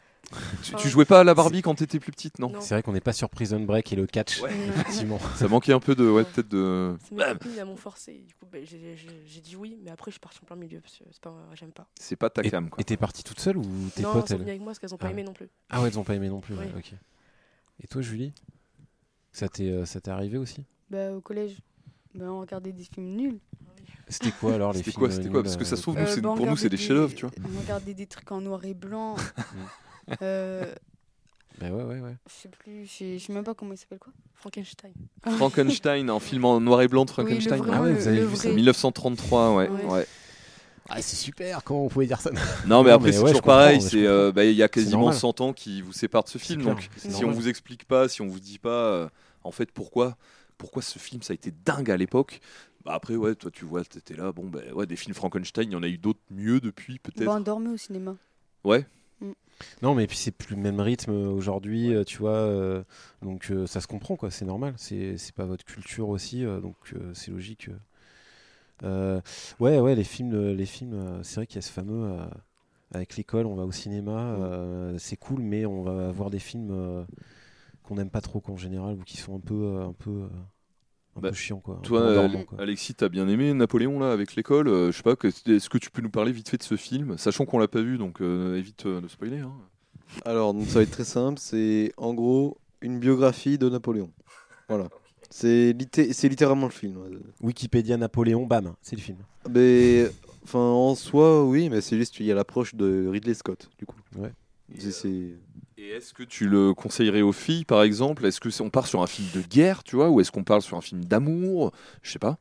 [0.63, 2.49] tu, Enfin, tu jouais pas à la Barbie quand t'étais plus petite, non?
[2.49, 2.61] Non.
[2.61, 4.51] C'est vrai qu'on n'est pas sur Prison Break et le catch, Ouais.
[4.69, 5.19] effectivement.
[5.35, 6.07] Ça manquait un peu de.
[6.09, 6.95] Ouais, peut-être de.
[7.03, 8.13] C'est mes copines, elles m'ont forcé.
[8.25, 10.55] Du coup, ben, j'ai- j'ai j'ai dit oui, mais après je suis partie en plein
[10.55, 11.87] milieu parce que c'est pas, j'aime pas.
[11.99, 12.79] C'est pas ta Et cam, quoi.
[12.79, 13.63] et t'es partie toute seule ou
[13.95, 15.11] tes non, potes elles sont elles venues avec moi parce qu'elles ont Ah pas ouais.
[15.13, 15.49] aimé non plus.
[15.71, 16.55] Ah ouais, elles ont pas aimé non plus.
[16.55, 16.93] ouais, ok.
[17.83, 18.31] Et toi, Julie?
[19.33, 21.57] Ça t'est euh, ça t'est arrivé aussi Bah, au collège,
[22.15, 23.39] bah, on regardait des films nuls.
[24.07, 25.97] C'était quoi alors les C'était films quoi, c'était quoi Parce que ça euh, se trouve,
[25.97, 27.31] Euh, nous, c'est- bah, pour nous, c'est des regardait chefs-d'œuvre, tu vois.
[27.55, 29.15] On regardait des trucs en noir et blanc.
[30.21, 30.73] euh,
[31.59, 32.15] Bah ouais, ouais, ouais.
[32.27, 34.13] je sais plus, je sais même pas comment il s'appelle quoi.
[34.35, 34.91] Frankenstein.
[35.37, 37.61] Frankenstein, un film en noir et blanc de Frankenstein.
[37.61, 38.55] Oui, Ah ouais, vous avez le vu ça vrai.
[38.55, 39.69] 1933, ouais.
[39.69, 39.85] Ouais.
[39.85, 40.07] ouais.
[40.89, 42.31] Ah, c'est super, comment on pouvait dire ça
[42.67, 43.79] Non, mais Non, après, mais c'est ouais, toujours pareil.
[43.95, 45.15] euh, bah, il y a quasiment normal.
[45.17, 46.61] 100 ans qui vous séparent de ce film.
[46.61, 49.09] clair, Donc, si on vous explique pas, si on vous dit pas, euh,
[49.43, 50.17] en fait, pourquoi,
[50.57, 52.41] pourquoi ce film, ça a été dingue à l'époque.
[52.85, 54.33] Bah après, ouais, toi, tu vois, t'étais là.
[54.33, 57.25] Bon, bah, ouais, des films Frankenstein, il y en a eu d'autres mieux depuis, peut-être.
[57.25, 58.15] Bah, on dormait au cinéma.
[58.65, 58.85] Ouais.
[59.81, 62.31] Non, mais puis c'est plus le même rythme aujourd'hui, euh, tu vois.
[62.31, 62.83] euh,
[63.21, 64.31] donc euh, ça se comprend, quoi.
[64.31, 64.73] C'est normal.
[64.77, 67.69] C'est c'est pas votre culture aussi, euh, donc euh, c'est logique.
[68.83, 69.21] Euh.
[69.59, 70.93] Ouais, ouais, les films, euh, les films.
[70.93, 72.25] euh, c'est vrai qu'il y a ce fameux euh,
[72.93, 76.71] avec l'école, on va au cinéma, euh, c'est cool, mais on va voir des films
[76.71, 77.05] euh,
[77.83, 80.29] qu'on n'aime pas trop, qu'en général, ou qui sont un peu, euh, un peu, euh,
[81.17, 81.79] un Bah, peu chiants, quoi.
[81.83, 82.59] Toi, endormants, quoi.
[82.59, 84.67] Alexis, t'as bien aimé Napoléon là avec l'école.
[84.67, 86.75] euh, je sais pas, que- est-ce que tu peux nous parler vite fait de ce
[86.77, 89.39] film, sachant qu'on l'a pas vu, donc euh, évite euh, de spoiler.
[89.39, 89.53] hein.
[90.25, 91.39] Alors, donc, ça va être très simple.
[91.39, 94.11] C'est en gros une biographie de Napoléon.
[94.69, 94.89] Voilà.
[95.35, 96.95] C'est litté- c'est littéralement le film.
[97.41, 99.17] Wikipédia Napoléon, bam, c'est le film.
[99.49, 100.05] Mais
[100.43, 103.87] enfin, en soi, oui, mais c'est juste qu'il y a l'approche de Ridley Scott, du
[103.87, 103.95] coup.
[104.15, 104.31] Ouais.
[104.77, 105.33] C'est- c'est-
[105.79, 108.27] Et est-ce que tu le conseillerais aux filles, par exemple?
[108.27, 110.43] Est-ce que c'est- on part sur un film de guerre, tu vois, ou est-ce qu'on
[110.43, 111.71] parle sur un film d'amour?
[112.03, 112.37] Je sais pas.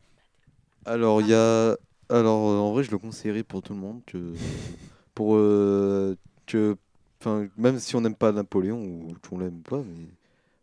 [0.85, 1.75] Alors, il y a.
[2.11, 4.03] Alors, euh, en vrai, je le conseillerais pour tout le monde.
[4.07, 4.35] Que...
[5.15, 5.37] Pour.
[5.37, 6.15] euh,
[6.47, 6.77] que...
[7.21, 10.09] Enfin, même si on n'aime pas Napoléon, ou qu'on l'aime pas, mais.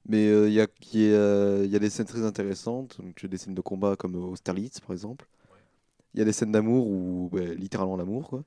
[0.09, 3.25] Mais euh, il y, a, y, a, il y a des scènes très intéressantes, donc
[3.25, 5.25] des scènes de combat comme Austerlitz par exemple.
[6.13, 8.43] Il y a des scènes d'amour ou littéralement l'amour quoi.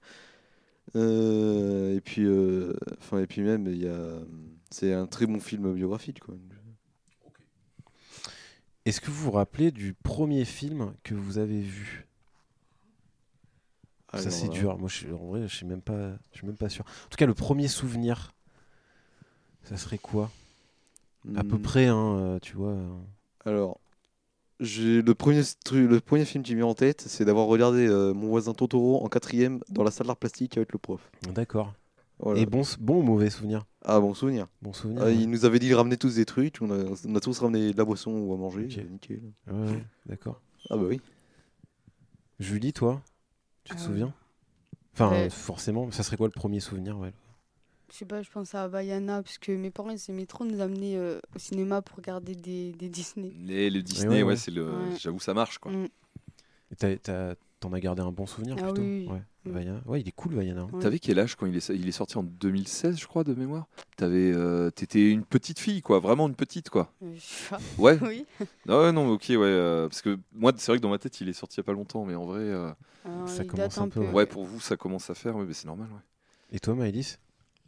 [0.96, 4.18] Euh, et puis, euh, enfin et puis même il y a,
[4.70, 6.34] c'est un très bon film biographique quoi.
[8.84, 12.08] Est-ce que vous vous rappelez du premier film que vous avez vu?
[14.12, 14.76] Ça c'est dur.
[14.78, 16.84] Moi, je, en vrai, je suis même pas, je suis même pas sûr.
[16.84, 18.34] En tout cas, le premier souvenir,
[19.62, 20.30] ça serait quoi?
[21.34, 22.70] À peu hmm, près, hein, euh, tu vois.
[22.72, 22.98] euh.
[23.44, 23.80] Alors,
[24.60, 28.14] le premier stru- le premier film qui me vient en tête, c'est d'avoir regardé euh,
[28.14, 31.10] mon voisin Totoro en quatrième dans la salle d'art plastique avec le prof.
[31.22, 31.74] D'accord.
[32.18, 32.40] Voilà.
[32.40, 33.64] Et bon, bon ou mauvais souvenir?
[33.84, 34.46] Ah bon souvenir.
[34.60, 35.02] Bon souvenir.
[35.02, 35.16] Ah, ouais.
[35.22, 37.72] Il nous avait dit de ramener tous des trucs, on a, on a tous ramené
[37.72, 38.64] de la boisson ou à manger.
[38.64, 38.78] Ok.
[38.78, 39.20] euh, nickel.
[39.46, 40.40] Ouais, ouais, d'accord.
[40.70, 41.00] Ah bah oui.
[42.40, 43.00] Julie, toi,
[43.64, 44.14] tu te Euh, souviens?
[44.94, 45.30] Enfin, ouais.
[45.30, 47.12] forcément, ça serait quoi le premier souvenir ouais.
[47.92, 50.60] Je sais pas, je pense à Bayana, parce que mes parents, ils aimaient trop nous
[50.62, 53.32] amener euh, au cinéma pour regarder des, des Disney.
[53.38, 54.36] Les, le Disney, ouais, ouais, ouais.
[54.36, 54.64] c'est le.
[54.64, 54.96] Ouais.
[54.98, 55.70] J'avoue, ça marche quoi.
[55.72, 55.88] Mm.
[56.72, 59.12] Et t'as- t'as- T'en as gardé un bon souvenir Ah plutôt oui, oui.
[59.12, 59.22] Ouais.
[59.44, 59.50] Mm.
[59.52, 59.80] Vaiana.
[59.86, 60.62] Ouais, il est cool, Vaiana.
[60.62, 60.68] hein.
[60.72, 60.80] Ouais.
[60.80, 63.68] T'avais quel âge quand il est, il est sorti en 2016, je crois, de mémoire
[63.96, 66.92] T'avais, euh, t'étais une petite fille, quoi, vraiment une petite, quoi.
[67.04, 67.58] Euh, je sais pas.
[67.78, 67.98] Ouais.
[68.02, 68.26] oui.
[68.68, 70.98] Ah ouais, non, mais ok, ouais, euh, parce que moi, c'est vrai que dans ma
[70.98, 72.72] tête, il est sorti il y a pas longtemps, mais en vrai, euh,
[73.04, 74.06] Alors, Ça il commence date un un peu, peu.
[74.06, 74.12] ouais.
[74.12, 76.56] ouais, pour vous, ça commence à faire, ouais, mais c'est normal, ouais.
[76.56, 77.18] Et toi, Maëlys?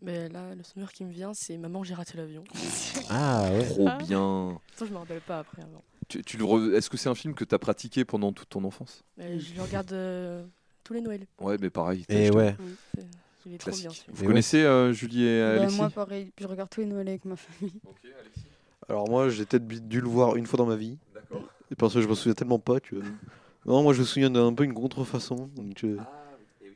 [0.04, 2.44] Mais là, le souvenir qui me vient, c'est Maman, j'ai raté l'avion.
[3.10, 3.64] Ah ouais.
[3.66, 3.98] Trop Ah.
[3.98, 4.60] bien.
[4.68, 5.82] Pourtant, je me rappelle pas après avant.
[6.08, 8.64] Tu, tu le re- Est-ce que c'est un film que t'as pratiqué pendant toute ton
[8.64, 9.02] enfance?
[9.16, 10.44] Mais je le regarde euh,
[10.84, 11.26] tous les Noëls.
[11.40, 12.04] Ouais, mais pareil.
[12.06, 12.56] t'as Et acheté- ouais.
[12.60, 12.76] Oui,
[13.46, 13.90] il est trop bien.
[14.08, 15.76] Vous connaissez euh, Julie et Bah, Alexis?
[15.76, 17.80] moi, pareil, je regarde tous les Noëls avec ma famille.
[18.88, 20.98] Alors moi, j'ai peut-être dû le voir une fois dans ma vie.
[21.14, 21.42] D'accord.
[21.70, 22.96] Et parce que je me souviens tellement pas que.
[23.66, 25.48] Non, moi je me souviens d'un peu une contrefaçon.
[25.56, 25.96] Donc, euh,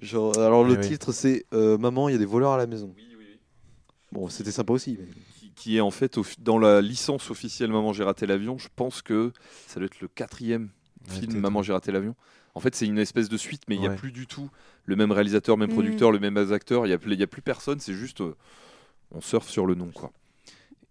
[0.00, 0.86] genre, alors le Eh oui.
[0.88, 2.94] titre c'est euh, Maman, il y a des voleurs à la maison.
[2.96, 3.07] Oui, oui, oui.
[4.12, 4.96] Bon, c'était sympa aussi.
[4.98, 5.06] mais-
[5.38, 8.58] Qui, qui est en fait dans la licence officielle Maman, j'ai raté l'avion.
[8.58, 9.32] Je pense que
[9.66, 10.70] ça doit être le quatrième
[11.10, 11.38] Ouais, film.
[11.40, 12.14] Maman, j'ai raté l'avion.
[12.54, 14.50] En fait, c'est une espèce de suite, mais il n'y a plus du tout
[14.84, 15.74] le même réalisateur, même Mhm.
[15.74, 16.86] producteur, le même acteur.
[16.86, 17.78] Il n'y a, plus- il y a plus personne.
[17.80, 18.20] C'est juste.
[18.20, 18.34] euh,
[19.12, 20.10] on surfe sur le nom, quoi.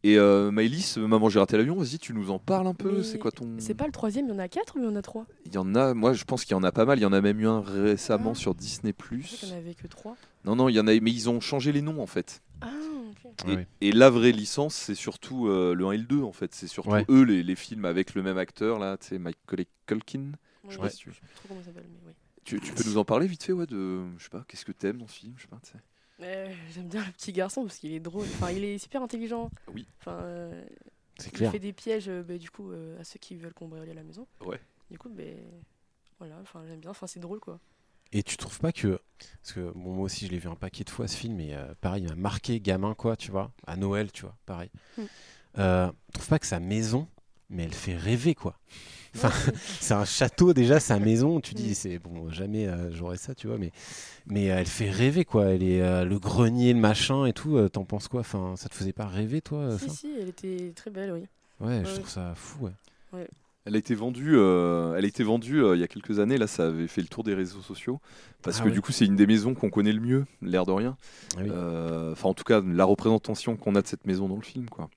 [0.03, 1.75] Et euh, Maëlys, Maman, j'ai raté l'avion.
[1.75, 3.03] Vas-y, tu nous en parles un peu.
[3.03, 3.55] C'est quoi ton.
[3.57, 5.25] C'est pas le troisième, il y en a quatre ou il y en a trois?
[5.45, 6.99] Il y en a, moi je pense qu'il y en a pas mal.
[6.99, 8.35] Il y en a même eu un récemment Ah.
[8.39, 8.93] sur Disney.
[9.11, 10.15] Je sais qu'il y en avait que trois.
[10.45, 12.41] Non, non, il y en a, mais ils ont changé les noms en fait.
[12.61, 12.67] Ah
[13.47, 13.63] Et, oui.
[13.81, 16.53] et la vraie licence, c'est surtout euh, le 1 et le 2 en fait.
[16.55, 17.05] C'est surtout Ouais.
[17.09, 20.31] eux les, les films avec le même acteur là, tu sais, Michael Culkin.
[20.63, 22.13] Oui, sais je pas sais si tu- plus trop comment ça s'appelle, mais oui.
[22.43, 24.05] Tu, tu peux nous en parler vite fait, ouais, de.
[24.17, 25.79] Je sais pas, qu'est-ce que t'aimes dans ce film Je sais pas, tu sais.
[26.19, 28.23] Mais J'aime bien le petit garçon parce qu'il est drôle.
[28.35, 29.51] Enfin, il est super intelligent.
[29.73, 29.85] Oui.
[29.99, 30.63] Enfin, euh,
[31.19, 31.51] C'est il clair.
[31.51, 34.25] fait des pièges euh, bah, du coup euh, à ceux qui veulent cambrioler la maison.
[34.45, 34.59] Ouais.
[34.89, 35.35] Du coup, ben
[36.19, 36.37] voilà.
[36.41, 36.89] Enfin, j'aime bien.
[36.91, 37.59] Enfin, c'est drôle quoi.
[38.13, 38.99] Et tu trouves pas que.
[39.41, 41.53] Parce que bon, moi aussi, je l'ai vu un paquet de fois ce film, et
[41.55, 43.51] euh, pareil, il m'a marqué gamin, quoi, tu vois.
[43.65, 44.69] À Noël, tu vois, pareil.
[44.97, 45.01] Mm.
[45.59, 47.07] Euh, tu trouves pas que sa maison,
[47.49, 48.57] mais elle fait rêver, quoi.
[49.15, 49.31] Enfin,
[49.79, 51.39] c'est un château déjà, sa maison.
[51.41, 51.73] Tu dis, Mm.
[51.73, 53.71] c'est bon, jamais euh, j'aurais ça, tu vois, mais,
[54.27, 55.45] mais euh, elle fait rêver, quoi.
[55.47, 57.67] Elle est le grenier, le machin et tout.
[57.69, 58.19] T'en penses quoi?
[58.19, 61.25] Enfin, ça te faisait pas rêver, toi si, ça si, elle était très belle, oui.
[61.59, 62.69] Ouais, je trouve ça fou,
[63.13, 63.27] ouais.
[63.67, 66.37] Elle a été vendue, euh, elle a été vendue euh, il y a quelques années.
[66.37, 67.99] Là, ça avait fait le tour des réseaux sociaux
[68.41, 68.73] parce Ah que ouais.
[68.73, 70.95] du coup, c'est une des maisons qu'on connaît le mieux, l'air de rien.
[71.35, 71.49] Ah oui.
[71.51, 74.69] Euh, Enfin, en tout cas, la représentation qu'on a de cette maison dans le film,
[74.69, 74.89] quoi.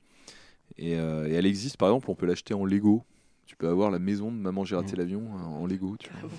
[0.79, 3.05] Et, et elle existe, par exemple, on peut l'acheter en Lego.
[3.47, 4.99] Tu peux avoir la maison de Maman j'ai raté Mhm.
[4.99, 6.29] l'avion euh, en Lego, tu Ah vois.
[6.31, 6.37] bon.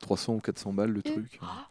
[0.00, 1.38] 300 ou 400 balles le truc.
[1.42, 1.68] Ah.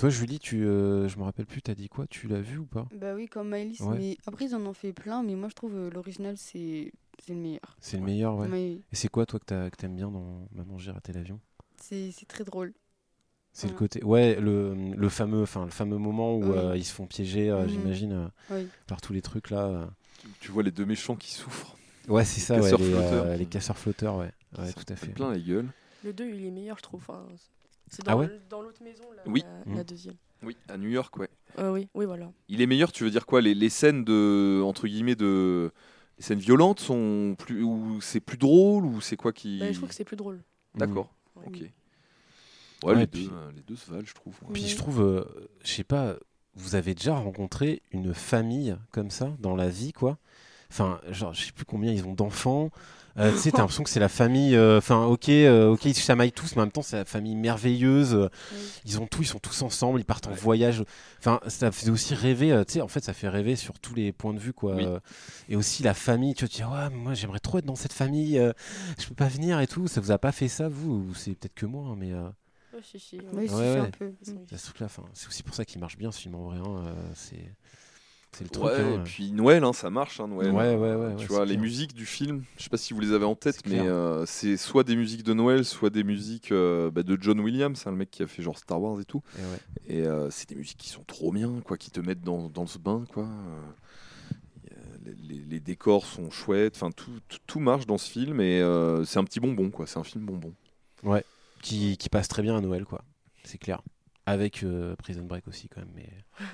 [0.00, 2.06] Toi, Julie, tu, euh, je me rappelle plus, t'as dit quoi?
[2.06, 2.86] Tu l'as vu ou pas?
[2.98, 3.98] Bah oui, comme Maëlys, Ouais.
[3.98, 7.34] mais après ils en ont fait plein, mais moi je trouve euh, l'original c'est c'est
[7.34, 7.76] le meilleur.
[7.82, 8.48] C'est le meilleur, ouais.
[8.48, 11.38] Mais Et c'est quoi, toi, que t'aimes bien dans Maman, j'ai raté l'avion?
[11.82, 12.72] C'est c'est très drôle.
[13.52, 16.56] C'est le côté, ouais, le, le fameux, enfin le fameux moment où Oui.
[16.56, 17.68] euh, ils se font piéger, euh, Mhm.
[17.68, 18.70] j'imagine, euh, Oui.
[18.86, 19.90] par tous les trucs là.
[20.22, 21.76] Tu, tu vois les deux méchants qui souffrent.
[22.08, 23.36] Ouais, c'est ça, ouais, casseurs les, euh, flotteurs.
[23.36, 25.12] les casseurs flotteurs, ouais, tout à fait.
[25.12, 25.68] plein la gueule.
[26.02, 27.06] Le 2, il est meilleur, je trouve.
[27.90, 29.42] C'est Ah dans, ouais l- dans l'autre maison, là, Oui.
[29.66, 29.76] la, Mm.
[29.76, 30.16] la deuxième.
[30.42, 31.28] Oui, à New York, ouais.
[31.58, 32.32] Euh, oui, oui, voilà.
[32.48, 35.70] Il est meilleur, tu veux dire quoi les, les scènes de entre guillemets de
[36.16, 39.76] les scènes violentes sont plus ou c'est plus drôle ou c'est quoi qui Bah, je
[39.76, 40.42] trouve que c'est plus drôle.
[40.74, 41.12] D'accord.
[41.36, 41.44] Ouais.
[41.46, 41.60] Ok.
[41.60, 41.70] Ouais,
[42.94, 44.34] Ouais, les, deux, euh, les deux se valent, je trouve.
[44.54, 45.24] Puis je trouve, euh,
[45.62, 46.16] je sais pas,
[46.54, 50.18] vous avez déjà rencontré une famille comme ça dans la vie, quoi?
[50.70, 52.70] Enfin, genre, je sais plus combien ils ont d'enfants.
[53.18, 54.54] Euh, tu sais, t'as l'impression que c'est la famille.
[54.54, 57.04] euh, Enfin, ok, euh, ok, ils se chamaillent tous, mais en même temps, c'est la
[57.04, 58.14] famille merveilleuse.
[58.14, 58.28] euh,
[58.84, 60.84] Ils ont tout, ils sont tous ensemble, ils partent en voyage.
[61.18, 62.52] Enfin, ça faisait aussi rêver.
[62.52, 64.76] euh, tu sais, en fait, ça fait rêver sur tous les points de vue, quoi.
[64.76, 64.84] Oui.
[64.86, 65.00] Euh,
[65.48, 66.34] Et aussi la famille.
[66.34, 68.38] Tu tu dis, ouais, moi, j'aimerais trop être dans cette famille.
[68.38, 68.52] euh,
[68.98, 69.88] je peux pas venir et tout.
[69.88, 72.12] Ça vous a pas fait ça, vous Ou c'est peut-être que moi, hein, mais.
[72.12, 72.28] euh,
[72.72, 73.24] Ouais, si, si, ouais.
[73.32, 73.90] Oui, Ouais, si, ouais.
[75.12, 76.58] c'est aussi pour ça qu'il marche bien ce film en vrai.
[76.58, 77.44] hein, euh, c'est
[78.32, 78.64] c'est le truc.
[78.64, 79.02] Ouais, hein, et euh.
[79.04, 80.52] puis Noël, hein, ça marche, hein, Noël.
[80.52, 81.60] Ouais, ouais, ouais, Tu ouais, vois, les clair.
[81.62, 84.56] musiques du film, je sais pas si vous les avez en tête, mais euh, c'est
[84.56, 87.96] soit des musiques de Noël, soit des musiques euh, bah, de John Williams, hein, le
[87.96, 89.22] mec qui a fait genre Star Wars et tout.
[89.38, 90.00] Et ouais.
[90.02, 92.66] Et euh, c'est des musiques qui sont trop bien, quoi, qui te mettent dans, dans
[92.66, 93.28] ce bain, quoi.
[95.04, 98.60] Les, les- les décors sont chouettes, enfin tout, tout, tout marche dans ce film et
[99.06, 99.86] c'est un petit bonbon, quoi.
[99.86, 100.52] C'est un film bonbon.
[101.62, 103.02] qui, qui passe très bien à Noël, quoi.
[103.44, 103.80] C'est clair.
[104.30, 105.90] Avec euh, Prison Break aussi, quand même.
[105.96, 106.08] Mais...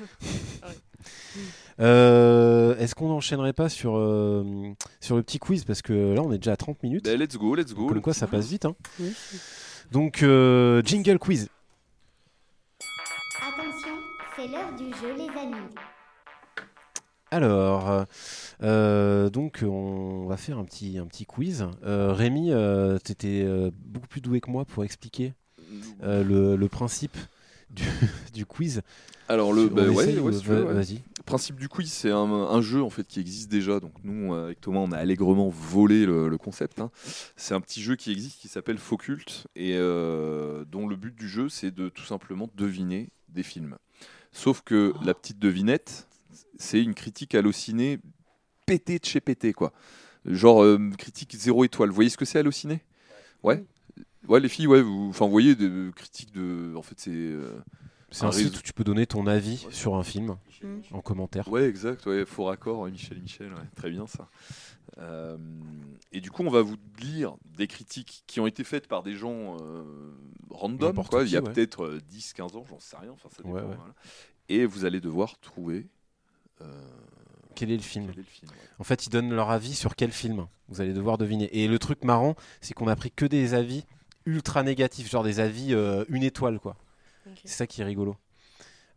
[1.79, 5.65] Euh, Est-ce qu'on n'enchaînerait pas sur, euh, sur le petit quiz?
[5.65, 7.05] Parce que là, on est déjà à 30 minutes.
[7.05, 7.87] Ben, let's go, let's go.
[7.87, 8.65] Comme quoi, ça passe vite.
[8.65, 8.75] Hein.
[8.99, 9.15] Oui.
[9.93, 11.51] Donc, euh, jingle quiz.
[13.47, 13.95] Attention,
[14.35, 15.75] c'est l'heure du jeu, les amis.
[17.31, 18.07] Alors,
[18.62, 21.67] euh, donc, on va faire un petit, un petit quiz.
[21.85, 23.47] Euh, Rémi, euh, tu étais
[23.85, 25.35] beaucoup plus doué que moi pour expliquer
[26.03, 27.17] euh, le, le principe
[27.77, 27.85] du,
[28.35, 28.83] du quiz.
[29.29, 30.62] Alors le, bah, ouais, ouais, si ouais.
[30.73, 30.95] Vas-y.
[31.19, 33.81] Le principe du quiz, c'est un, un jeu en fait qui existe déjà.
[33.81, 36.81] Donc nous, euh, avec Thomas, on a allègrement volé le, le concept.
[36.81, 36.91] hein.
[37.37, 41.29] C'est un petit jeu qui existe qui s'appelle Focult et euh, dont le but du
[41.29, 43.77] jeu, c'est de tout simplement deviner des films.
[44.33, 46.07] Sauf que la petite devinette,
[46.59, 47.99] c'est une critique hallucinée
[48.67, 49.73] pété de chez pété quoi.
[50.25, 51.89] Genre euh, critique zéro étoile.
[51.89, 52.83] Vous voyez ce que c'est halluciné
[53.43, 53.65] Ouais.
[54.29, 57.11] Ouais, les filles, ouais, vous, enfin, vous voyez des euh, critiques de, en fait, c'est.
[57.12, 57.59] euh,
[58.11, 58.59] C'est Un un site réseau.
[58.59, 60.79] où tu peux donner ton avis sur un film Mm.
[60.93, 61.49] en commentaire.
[61.49, 64.29] Ouais, exact, ouais, faux raccord, ouais, Michel Michel, ouais, très bien ça.
[64.99, 65.37] Euh,
[66.12, 69.15] et du coup, on va vous lire des critiques qui ont été faites par des
[69.15, 69.83] gens euh,
[70.49, 71.53] random, N'importe quoi, qui, il y a ouais.
[71.53, 73.51] peut-être euh, 10, 15 ans, j'en sais rien, enfin ça dépend.
[73.55, 73.67] Ouais, ouais.
[73.77, 73.95] voilà.
[74.49, 75.87] Et vous allez devoir trouver
[76.62, 76.73] euh,
[77.55, 78.51] Quel est le film quel est le film.
[78.51, 78.57] ouais.
[78.79, 80.47] En fait, ils donnent leur avis sur quel film.
[80.69, 81.55] Vous allez devoir deviner.
[81.55, 83.85] Et le truc marrant, c'est qu'on a pris que des avis
[84.27, 86.77] ultra négatifs, genre des avis euh, une étoile, quoi.
[87.45, 88.17] C'est ça qui est rigolo.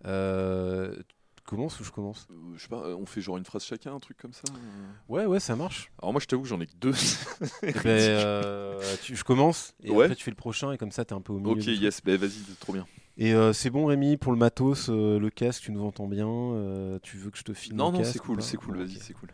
[0.06, 0.96] Euh,
[1.36, 3.64] tu commences ou je commence Euh, je sais pas, euh, on fait genre une phrase
[3.64, 4.44] chacun, un truc comme ça.
[4.54, 4.88] euh.
[5.10, 5.92] Ouais, ouais, ça marche.
[6.02, 6.94] Alors moi, je t'avoue que j'en ai que deux.
[7.64, 10.06] Eh ben, euh, tu- je commence et Ouais.
[10.06, 11.60] après tu fais le prochain et comme ça t'es un peu au milieu.
[11.60, 12.86] ok, yes, bah, vas-y, trop bien.
[13.18, 16.28] Et euh, c'est bon Rémi pour le matos, euh, le casque, tu nous entends bien
[16.30, 18.98] euh, Tu veux que je te filme Non, le non, c'est cool, c'est cool, vas-y,
[19.00, 19.30] c'est cool.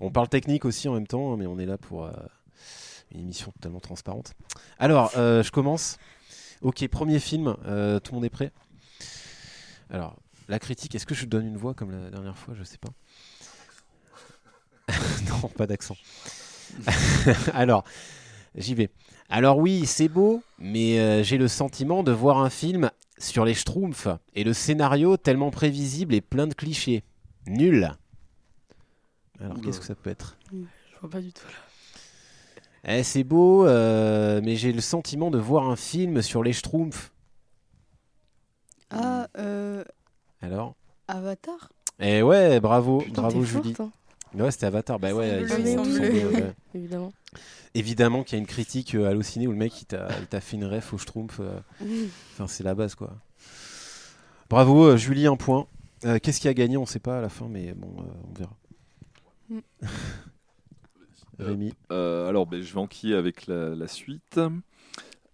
[0.00, 2.12] On parle technique aussi en même temps, hein, mais on est là pour euh,
[3.12, 4.34] une émission totalement transparente.
[4.78, 5.98] Alors, euh, je commence.
[6.62, 8.52] Ok, premier film, euh, tout le monde est prêt?
[9.88, 10.16] Alors,
[10.48, 12.54] la critique, est-ce que je donne une voix comme la dernière fois?
[12.54, 12.90] Je sais pas.
[15.28, 15.96] non, pas d'accent.
[17.54, 17.84] Alors,
[18.54, 18.90] j'y vais.
[19.28, 23.54] Alors oui, c'est beau, mais euh, j'ai le sentiment de voir un film sur les
[23.54, 27.04] Schtroumpfs et le scénario tellement prévisible et plein de clichés.
[27.46, 27.96] Nul.
[29.40, 30.36] Alors qu'est-ce que ça peut être?
[30.52, 31.69] Je vois pas du tout là.
[32.86, 37.12] Eh, c'est beau, euh, mais j'ai le sentiment de voir un film sur les Schtroumpfs.
[38.90, 39.84] Ah, euh,
[40.42, 40.74] Alors
[41.08, 41.70] Avatar?
[42.00, 43.74] Eh ouais, bravo, Putain, bravo t'es Julie.
[43.74, 43.90] forte,
[44.34, 44.98] hein, Ouais, c'était Avatar.
[44.98, 46.54] Bah ouais, ils sont- ils sont- ouais.
[46.74, 47.12] évidemment.
[47.74, 50.40] Évidemment qu'il y a une critique euh, hallucinée où le mec il t'a il t'a
[50.40, 51.38] fait une ref au Schtroumpf.
[51.40, 51.60] euh,
[52.32, 53.12] Enfin, c'est la base quoi.
[54.48, 55.66] Bravo, euh, Julie, un point.
[56.06, 58.38] Euh, Qu'est-ce qui a gagné On sait pas à la fin, mais bon, euh, on
[58.38, 58.56] verra.
[61.40, 61.44] Mm.
[61.44, 61.74] Rémi.
[61.92, 64.40] Euh, alors, ben, je vais enquiller avec la, la suite.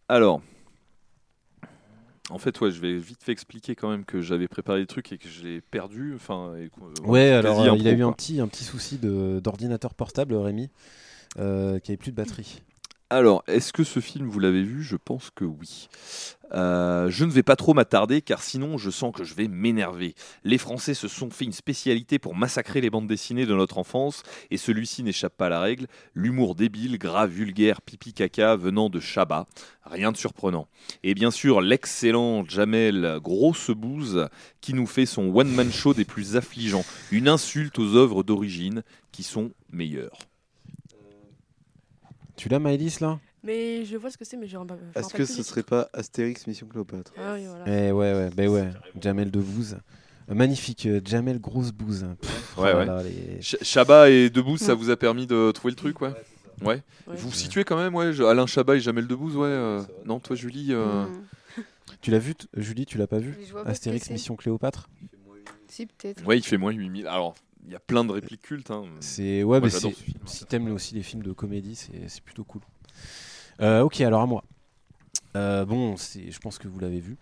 [0.09, 0.41] Alors,
[2.31, 5.13] en fait, ouais, je vais vite fait expliquer quand même que j'avais préparé des trucs
[5.13, 6.13] et que je l'ai perdu.
[6.15, 8.99] Enfin, et euh, Ouais, alors euh, il a impro, eu un petit, un petit souci
[8.99, 10.69] de- d'ordinateur portable, Rémi,
[11.39, 12.63] euh, qui avait plus de batterie.
[13.11, 14.83] Alors, est-ce que ce film, vous l'avez vu?
[14.83, 15.89] Je pense que oui.
[16.53, 20.15] Euh, je ne vais pas trop m'attarder car sinon je sens que je vais m'énerver.
[20.45, 24.23] Les Français se sont fait une spécialité pour massacrer les bandes dessinées de notre enfance
[24.51, 25.87] et celui-ci n'échappe pas à la règle.
[26.15, 29.47] L'humour débile, gras, vulgaire, pipi caca venant de Chabat.
[29.85, 30.69] Rien de surprenant.
[31.03, 34.29] Et bien sûr, l'excellent Jamel Grosse Bouse
[34.61, 36.85] qui nous fait son one-man show des plus affligeants.
[37.11, 38.83] Une insulte aux œuvres d'origine
[39.13, 40.19] qui sont meilleures.
[42.37, 43.19] Tu l'as, Maëlys, là?
[43.47, 45.89] Mais je vois ce que c'est, mais je me rappelle Est-ce que ce serait pas
[45.93, 47.65] Astérix Mission Cléopâtre Ah oui, voilà.
[47.89, 48.71] Eh ouais, ouais, bah ouais,
[49.01, 49.79] Jamel Debbouze.
[50.29, 52.05] Euh, magnifique, euh, Jamel Grosse Bouse.
[52.21, 52.85] Pff, Ouais, oh là ouais.
[52.87, 56.13] là, les- Ch- Chabat et Debouze, ça vous a permis de trouver le truc, ouais
[56.63, 56.83] Ouais.
[57.07, 57.17] Ouais.
[57.17, 59.47] Vous vous situez quand même, ouais je- Alain Chabat et Jamel Debbouze, ouais.
[59.47, 61.23] euh, non, toi, Julie euh, Hmm.
[62.01, 63.89] Tu l'as vu, t- Julie, tu l'as pas vu Mais je vois pas ce que
[63.91, 64.13] Astérix c'est.
[64.15, 64.89] Mission Cléopâtre?
[65.69, 66.25] Si, peut-être.
[66.27, 67.07] Ouais, il fait moins 8000.
[67.07, 67.35] Alors,
[67.65, 68.71] Il y a plein de répliques cultes.
[68.71, 68.85] hein.
[69.01, 70.19] C'est ouais, Moi, mais j'adore c'est- ce film.
[70.27, 72.63] si t'aimes aussi les films de comédie, c'est c'est plutôt cool.
[73.61, 74.45] Euh, ok, alors à moi.
[75.37, 77.17] Euh, bon, je pense que vous l'avez vu.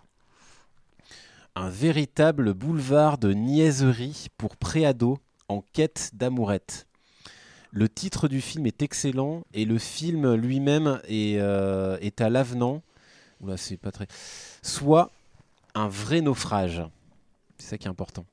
[1.54, 5.18] Un véritable boulevard de niaiserie pour préados
[5.48, 6.86] en quête d'amourette.
[7.70, 12.82] Le titre du film est excellent et le film lui-même est, euh, est à l'avenant.
[13.40, 14.06] Oula, c'est pas très.
[14.62, 15.10] Soit
[15.74, 16.82] un vrai naufrage.
[17.58, 18.24] C'est ça qui est important.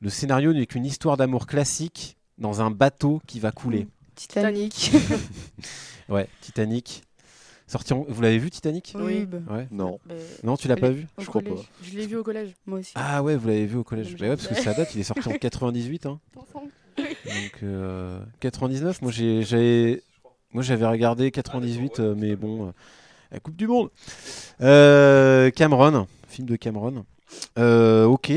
[0.00, 3.88] Le scénario n'est qu'une histoire d'amour classique dans un bateau qui va couler.
[4.16, 4.90] Titanic.
[6.08, 7.02] Ouais, Titanic.
[7.66, 9.26] Sorti en- Vous l'avez vu Titanic Oui.
[9.50, 9.66] Ouais.
[9.72, 9.98] Non.
[10.06, 10.14] Bah,
[10.44, 11.58] Non, tu l'as pas vu Je crois collège.
[11.58, 11.64] pas.
[11.82, 12.50] je l'ai vu au collège.
[12.64, 12.92] Moi aussi.
[12.94, 14.14] Ah ouais, vous l'avez vu au collège.
[14.16, 16.06] Bah ouais, parce que ça date, il est sorti en 98.
[16.06, 16.20] Hein.
[16.96, 20.02] Donc euh, 99, moi j'ai, j'avais,
[20.52, 22.72] moi j'avais regardé 98, euh, mais bon, euh,
[23.32, 23.90] la Coupe du Monde.
[24.60, 27.04] Euh, Cameron, film de Cameron.
[27.58, 28.32] Euh, ok.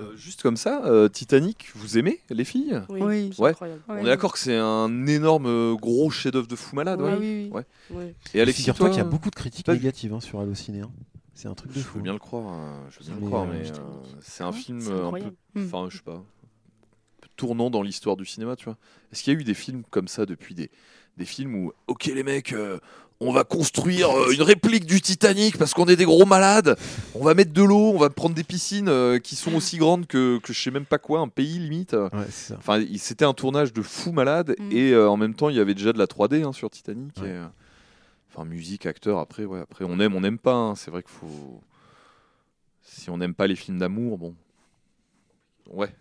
[0.00, 2.80] Euh, juste comme ça, euh, Titanic, vous aimez les filles?
[2.88, 3.30] Oui, Oui.
[3.34, 3.50] c'est Ouais.
[3.50, 3.82] incroyable.
[3.88, 7.00] On est d'accord que c'est un énorme euh, gros chef-d'œuvre de fou malade.
[7.00, 7.08] Oui.
[7.10, 7.18] ouais.
[7.18, 7.50] Oui, oui.
[7.52, 7.66] Ouais.
[8.06, 8.14] Oui.
[8.34, 10.80] Et Alexis, Figure-toi toi, qu'il y a beaucoup de critiques pas négatives hein, sur Allociné.
[10.80, 10.90] hein.
[11.34, 11.98] C'est un truc de Je fou.
[11.98, 12.46] veux bien le croire.
[12.46, 13.74] hein, je veux bien le croire, mais euh,
[14.20, 15.20] c'est un film un peu.
[15.60, 15.64] Hmm.
[15.66, 16.22] enfin, je sais pas,
[17.36, 18.76] tournant dans l'histoire du cinéma, tu vois.
[19.12, 20.70] Est-ce qu'il y a eu des films comme ça depuis des,
[21.16, 22.78] des films où, ok les mecs, euh,
[23.22, 26.76] on va construire euh, une réplique du Titanic parce qu'on est des gros malades,
[27.14, 30.06] on va mettre de l'eau, on va prendre des piscines euh, qui sont aussi grandes
[30.06, 31.92] que, que je sais même pas quoi, un pays limite.
[31.92, 32.56] Ouais, c'est ça.
[32.58, 34.72] Enfin, il- c'était un tournage de fou malade Mm.
[34.72, 37.16] et euh, en même temps, il y avait déjà de la 3D hein, sur Titanic.
[37.20, 37.28] Ouais.
[37.28, 37.46] et, euh,
[38.32, 40.54] Enfin, musique, acteur, après, ouais, après, on aime, on n'aime pas.
[40.54, 40.74] hein.
[40.76, 41.60] C'est vrai qu'il faut.
[42.82, 44.34] Si on n'aime pas les films d'amour, bon.
[45.72, 45.92] Ouais.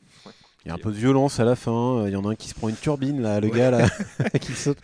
[0.70, 2.06] Il y a un peu de violence à la fin.
[2.06, 3.58] Il y en a un qui se prend une turbine, là, le Ouais.
[3.58, 3.88] gars, là,
[4.40, 4.78] qui saute.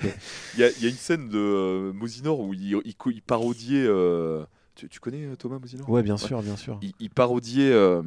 [0.56, 3.86] Il y, a- il y a une scène de euh, Mosinor où il, il, parodiait.
[3.88, 5.88] euh, Tu, tu connais euh, Thomas Mosinor?
[5.88, 6.80] Ouais, bien sûr, bien sûr.
[6.82, 8.02] il, il parodiait euh,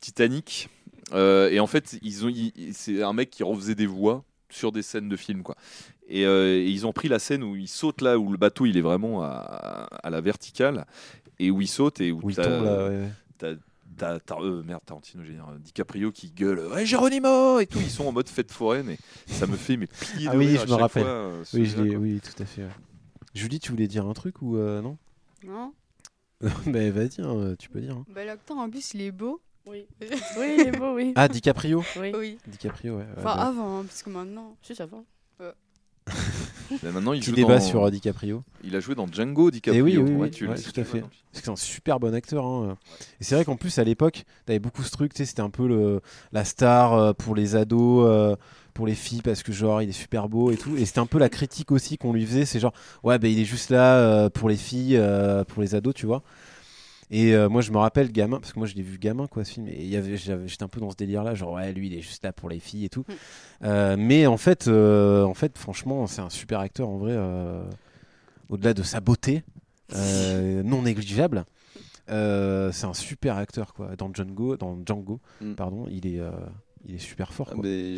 [0.00, 0.68] Titanic.
[1.12, 2.32] euh, et en fait, ils ont,
[2.72, 5.54] c'est un mec qui refaisait des voix sur des scènes de films, quoi.
[6.08, 8.66] Et, euh, et ils ont pris la scène où il saute là, où le bateau
[8.66, 9.28] il est vraiment à,
[10.02, 10.84] à la verticale,
[11.38, 13.10] et où il saute et où, Où il tombe, là, ouais, ouais.
[13.38, 13.54] t'as-
[13.96, 17.78] t'as- t'as- euh, merde, Tarantino, j'ai dit, euh, DiCaprio qui gueule, ouais, Geronimo et tout.
[17.80, 20.56] Ils sont en mode fête foraine et ça me fait mais plier Ah de oui,
[20.56, 21.02] je me rappelle.
[21.02, 22.62] fois, euh, Oui, je oui, tout à fait.
[22.62, 22.70] ouais.
[23.34, 24.98] Julie, tu voulais dire un truc ou euh, non?
[25.44, 25.72] Non
[26.66, 27.96] Mais vas-y, hein, tu peux dire.
[27.96, 28.04] hein.
[28.08, 29.40] Bah, L'acteur, en plus, il est beau.
[29.66, 29.86] Oui.
[30.00, 31.12] oui, il est beau, oui.
[31.16, 31.84] Ah, DiCaprio?
[31.98, 32.12] Oui.
[32.16, 32.38] Oui.
[32.46, 33.06] DiCaprio, ouais.
[33.12, 34.56] Enfin, bah, avant, hein, parce que maintenant.
[34.62, 34.86] Si, ça
[36.82, 38.42] maintenant, il Petit joue débat dans- sur euh, DiCaprio.
[38.64, 39.78] Il a joué dans Django, DiCaprio.
[39.78, 41.02] Eh oui, oui, oui, tu ouais, tout à fait.
[41.32, 42.44] c'est un super bon acteur.
[42.44, 42.76] hein.
[43.20, 46.00] Et c'est vrai qu'en plus, à l'époque, t'avais beaucoup ce truc, c'était un peu le,
[46.32, 48.36] la star euh, pour les ados, euh,
[48.74, 50.76] pour les filles, parce que genre, il est super beau et tout.
[50.76, 53.38] Et c'était un peu la critique aussi qu'on lui faisait, c'est genre, ouais, bah, il
[53.38, 56.22] est juste là euh, pour les filles, euh, pour les ados, tu vois.
[57.12, 59.44] Et euh, moi, je me rappelle gamin, parce que moi, je l'ai vu gamin, quoi,
[59.44, 59.66] ce film.
[59.68, 62.22] Et y avait, j'étais un peu dans ce délire-là, genre, ouais, lui, il est juste
[62.22, 63.04] là pour les filles et tout.
[63.64, 67.12] Euh, mais en fait, euh, en fait, franchement, c'est un super acteur en vrai.
[67.14, 67.62] euh,
[68.48, 69.42] au-delà de sa beauté,
[69.94, 71.44] euh, non négligeable,
[72.10, 73.94] euh, c'est un super acteur, quoi.
[73.96, 75.54] Dans Django, dans Django, Mm.
[75.54, 76.30] pardon, il est, euh,
[76.86, 77.62] il est super fort, Ah, quoi.
[77.64, 77.96] mais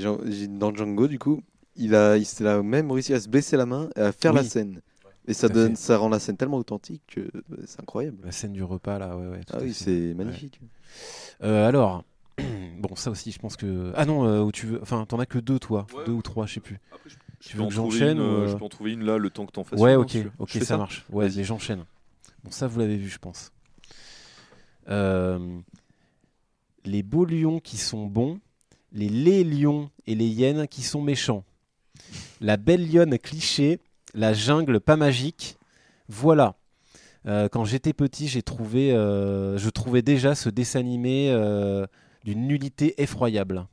[0.49, 1.43] dans Django, du coup,
[1.77, 4.45] il a, il a même réussi à se blesser la main et à faire la
[4.45, 4.81] scène.
[5.29, 8.19] Et ça, donne, ça rend la scène tellement authentique que bah, c'est incroyable.
[8.25, 9.45] La scène du repas, là, ouais, ouais.
[9.45, 10.61] tout Ah oui, c'est magnifique.
[11.43, 12.05] Euh, alors,
[12.79, 13.93] bon, ça aussi, je pense que.
[13.95, 14.83] Ah non, euh, où tu veux.
[14.83, 16.05] Enfin, t'en as que deux, toi, Ouais.
[16.07, 16.81] deux ou trois, je sais plus.
[16.91, 19.05] Après, je, je Tu veux que j'enchaîne ou, euh, euh, Je peux en trouver une
[19.05, 19.79] là, le temps que t'en fasses.
[19.79, 21.05] Ouais, une, ok, si ok, ça, marche.
[21.11, 21.85] Ouais, mais j'enchaîne.
[22.43, 23.53] Bon, ça, vous l'avez vu, je pense.
[24.89, 25.61] Euh,
[26.85, 28.41] les beaux lions qui sont bons,
[28.93, 31.45] les laids lions et les hyènes qui sont méchants.
[32.41, 33.79] La belle lionne cliché,
[34.15, 35.59] la jungle pas magique.
[36.09, 36.55] Voilà.
[37.27, 41.87] Euh, quand j'étais petit, j'ai trouvé, euh, je trouvais déjà ce dessin animé euh,
[42.25, 43.67] d'une nullité effroyable.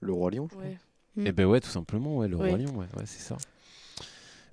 [0.00, 0.78] Le Roi Lion, je Ouais.
[1.16, 1.26] Mm.
[1.26, 2.48] Et ben ouais, tout simplement, ouais, le Oui.
[2.50, 3.36] roi lion, ouais, ouais, c'est ça.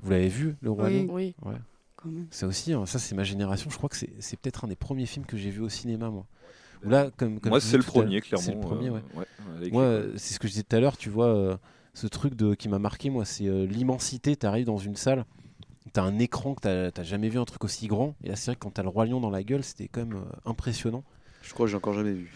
[0.01, 1.05] Vous l'avez vu, le roi Oui.
[1.05, 1.13] lion?
[1.13, 1.35] Oui.
[1.45, 2.27] Même.
[2.31, 3.69] Ça aussi, hein, ça c'est ma génération.
[3.69, 6.09] Je crois que c'est c'est peut-être un des premiers films que j'ai vu au cinéma,
[6.09, 6.25] moi.
[6.83, 8.45] Où là, comme, comme Moi, c'est le premier, clairement.
[8.45, 9.25] C'est le premier, euh, ouais.
[9.57, 11.57] avec Moi, c'est ce que je disais tout à l'heure, tu vois, euh,
[11.97, 14.35] ce truc de, qui m'a marqué, moi, c'est euh, l'immensité.
[14.35, 15.25] Tu arrives dans une salle,
[15.93, 18.15] tu as un écran que t'as- t'as jamais vu un truc aussi grand.
[18.23, 19.87] Et là, c'est vrai que quand tu as le Roi Lion dans la gueule, c'était
[19.87, 21.03] quand même euh, impressionnant.
[21.41, 22.29] je crois que j'ai encore jamais vu.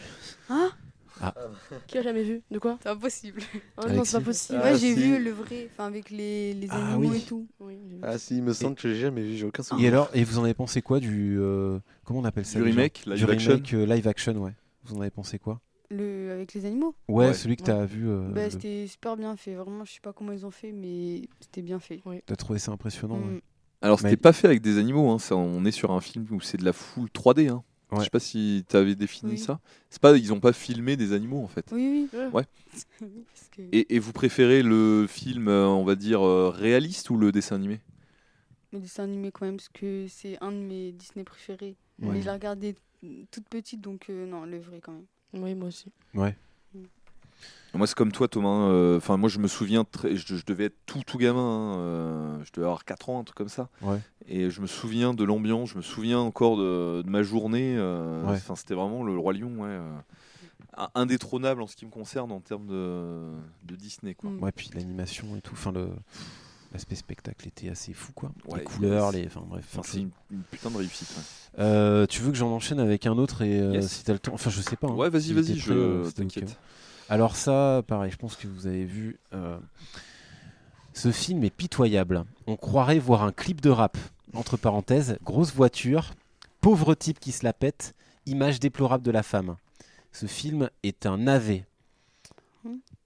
[1.87, 2.41] Qui a jamais vu?
[2.49, 2.77] De quoi?
[2.81, 3.41] C'est impossible.
[3.77, 4.59] Ah non, c'est pas possible.
[4.63, 5.01] Ah, Moi, j'ai si.
[5.01, 7.17] vu le vrai, enfin, avec les, les Ah animaux oui.
[7.17, 7.47] et tout.
[7.59, 7.77] Oui.
[8.03, 9.85] Ah si, il me semble que j'ai jamais vu, j'ai aucun souvenir.
[9.85, 11.37] Et alors, et vous en avez pensé quoi du.
[11.39, 14.53] euh, comment on appelle ça Du remake, live Du action remake, euh, live action, ouais.
[14.85, 15.59] Vous en avez pensé quoi?
[15.91, 17.33] Le, avec les animaux ouais, Ouais.
[17.33, 18.07] celui que tu as vu.
[18.09, 19.55] euh, bah, le- C'était super bien fait.
[19.55, 22.01] Vraiment, je sais pas comment ils ont fait, mais c'était bien fait.
[22.25, 23.25] T'as trouvé ça impressionnant ouais.
[23.35, 23.41] Mm.
[23.81, 25.09] Alors, c'était Mais- pas fait avec des animaux.
[25.09, 27.49] hein, ça, on est sur un film où c'est de la full 3D.
[27.49, 27.63] hein.
[27.91, 28.03] Je Ouais.
[28.05, 29.37] sais pas si tu avais défini Oui.
[29.37, 29.59] ça.
[29.89, 31.65] C'est pas, ils ont pas filmé des animaux en fait.
[31.73, 32.19] Oui, oui.
[32.31, 32.45] Ouais.
[33.01, 37.09] Oui, parce que- Et, et vous préférez le film, euh, on va dire, euh, réaliste
[37.09, 37.81] ou le dessin animé?
[38.71, 41.75] Le dessin animé quand même, parce que c'est un de mes Disney préférés.
[42.01, 42.09] Ouais.
[42.13, 42.75] Mais je l'ai regardé
[43.29, 45.05] toute petite, donc euh, non, le vrai quand même.
[45.33, 45.91] Oui, moi aussi.
[46.13, 46.35] Ouais.
[47.73, 48.67] Moi, c'est comme toi, Thomas.
[48.67, 51.39] euh, Enfin, moi, je me souviens, très, je, je devais être tout, tout gamin.
[51.39, 53.69] hein, euh, je devais avoir 4 ans, un truc comme ça.
[53.81, 53.99] Ouais.
[54.27, 57.75] Et je me souviens de l'ambiance, je me souviens encore de, de ma journée.
[57.77, 58.33] euh, Ouais.
[58.33, 62.41] Enfin, c'était vraiment le Roi Lion, ouais, euh, indétrônable en ce qui me concerne en
[62.41, 63.31] termes de,
[63.63, 64.29] de Disney, quoi.
[64.31, 64.43] Mm.
[64.43, 65.53] Ouais, puis l'animation et tout.
[65.53, 65.87] Enfin, le.
[66.73, 68.31] L'aspect spectacle était assez fou, quoi.
[68.47, 69.27] Ouais, les couleurs, c'est- les.
[69.27, 69.65] Enfin, bref.
[69.73, 71.09] Enfin, c'est une, une putain de réussite.
[71.17, 71.59] ouais.
[71.63, 73.91] Euh, tu veux que j'en enchaîne avec un autre et euh, Yes.
[73.91, 74.33] si t'as le temps?
[74.33, 74.87] Enfin, je sais pas.
[74.87, 76.57] hein, Ouais, vas-y, si vas-y, je euh, t'inquiète.
[77.09, 79.19] Alors ça, pareil, je pense que vous avez vu.
[79.33, 79.57] euh,
[80.93, 82.23] ce film est pitoyable.
[82.47, 83.97] On croirait voir un clip de rap.
[84.33, 86.11] Entre parenthèses, grosse voiture,
[86.61, 87.95] pauvre type qui se la pète,
[88.27, 89.57] image déplorable de la femme.
[90.13, 91.65] Ce film est un navet.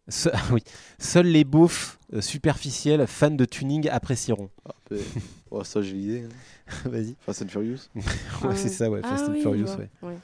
[0.07, 0.63] Se- ah oui.
[0.99, 4.49] Seuls les beaufs superficiels fans de tuning apprécieront.
[4.68, 4.99] Ah, ben,
[5.51, 6.24] oh, ça, j'ai l'idée.
[6.24, 6.89] hein.
[6.89, 7.16] Vas-y.
[7.22, 7.78] Fast and Furious.
[7.95, 8.01] Ouais,
[8.43, 9.01] Ah c'est ça, ouais.
[9.01, 9.89] Fast ah, and oui, Furious, ouais.
[10.01, 10.18] Ouais.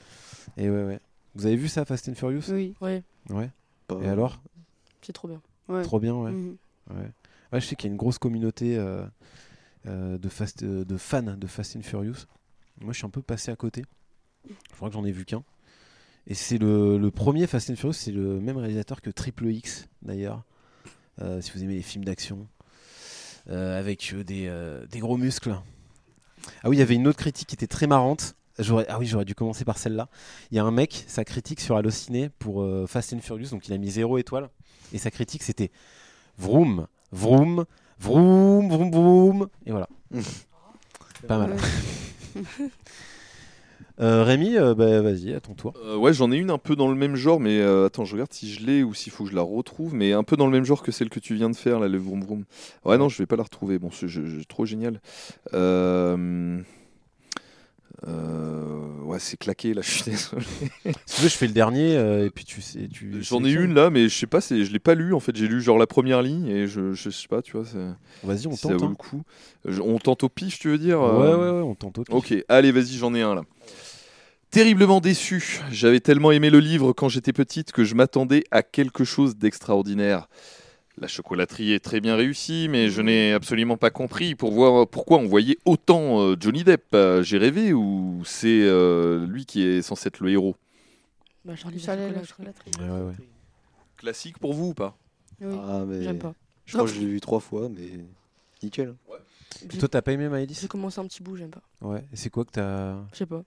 [0.56, 1.00] Et ouais, ouais.
[1.34, 2.42] Vous avez vu ça, Fast and Furious?
[2.50, 3.50] Oui, Ouais, Ouais.
[4.02, 4.40] Et alors?
[5.02, 5.40] C'est trop bien.
[5.68, 5.82] ouais.
[5.82, 6.30] Trop bien, ouais.
[6.32, 6.56] Mhm.
[6.90, 7.10] Ouais.
[7.52, 9.04] Ouais, je sais qu'il y a une grosse communauté euh,
[9.86, 12.26] euh, de, fast, euh, de fans de Fast and Furious.
[12.80, 13.84] Moi, je suis un peu passé à côté.
[14.48, 15.42] Je crois que j'en ai vu qu'un.
[16.26, 19.88] Et c'est le, le premier Fast and Furious, c'est le même réalisateur que Triple X,
[20.02, 20.44] d'ailleurs.
[21.20, 22.46] Euh, si vous aimez les films d'action.
[23.50, 25.56] Euh, avec euh, des, euh, des gros muscles.
[26.62, 28.36] Ah oui, il y avait une autre critique qui était très marrante.
[28.88, 30.08] Ah oui, j'aurais dû commencer par celle-là.
[30.50, 33.66] Il y a un mec, sa critique sur Allociné pour euh, Fast and Furious, donc
[33.66, 34.48] il a mis zéro étoile.
[34.92, 35.70] Et sa critique, c'était
[36.38, 37.64] Vroom, vroom,
[37.98, 39.48] vroom, vroom, vroom.
[39.66, 39.88] Et voilà.
[41.26, 41.56] Pas mal.
[44.00, 45.74] Euh, Rémi, euh, bah, vas-y, à ton tour.
[45.84, 48.12] Euh, ouais, j'en ai une un peu dans le même genre, mais euh, attends, je
[48.14, 50.46] regarde si je l'ai ou s'il faut que je la retrouve, mais un peu dans
[50.46, 52.44] le même genre que celle que tu viens de faire, là, le vroom vroom.
[52.84, 53.78] Ouais, non, je vais pas la retrouver.
[53.78, 54.08] Bon, c'est
[54.48, 55.00] trop génial.
[55.54, 56.60] Euh,
[58.06, 60.42] ouais, c'est claqué, là, je suis désolé.
[61.06, 62.88] Si tu veux, je fais le dernier, euh, et puis tu sais.
[62.92, 65.20] Tu J'en ai une là, mais je sais pas, c'est- je l'ai pas lu en
[65.20, 65.34] fait.
[65.36, 68.46] J'ai lu genre la première ligne et je, je sais pas, tu vois, c'est- Vas-y,
[68.46, 68.80] on si ça tente.
[68.80, 68.90] vaut hein.
[68.90, 69.22] le coup.
[69.84, 72.14] On tente au pif, tu veux dire Ouais, euh, ouais, ouais, on tente au pif.
[72.14, 73.42] Ok, allez, vas-y, j'en ai un là.
[74.50, 75.60] Terriblement déçu.
[75.70, 80.28] J'avais tellement aimé le livre quand j'étais petite que je m'attendais à quelque chose d'extraordinaire.
[80.98, 85.18] La chocolaterie est très bien réussie, mais je n'ai absolument pas compris pour voir pourquoi
[85.18, 86.84] on voyait autant euh, Johnny Depp.
[86.94, 90.54] Euh, J'ai rêvé ou c'est euh, lui qui est censé être le héros?
[91.44, 92.70] Bah, Charlie, la Charlie et la chocolaterie.
[92.78, 93.14] Ouais, ouais, ouais.
[93.96, 94.96] Classique pour vous ou pas?
[95.40, 95.56] Oui.
[95.66, 96.02] Ah, mais.
[96.02, 96.34] J'aime pas.
[96.66, 98.04] Je crois que je l'ai vu trois fois, mais
[98.62, 98.94] nickel.
[99.64, 101.62] Et Toi, t'as pas aimé Maëlys J'ai commencé un petit bout, j'aime pas.
[101.80, 102.04] Ouais.
[102.12, 102.96] Et c'est quoi que t'as?
[103.12, 103.42] Je sais pas.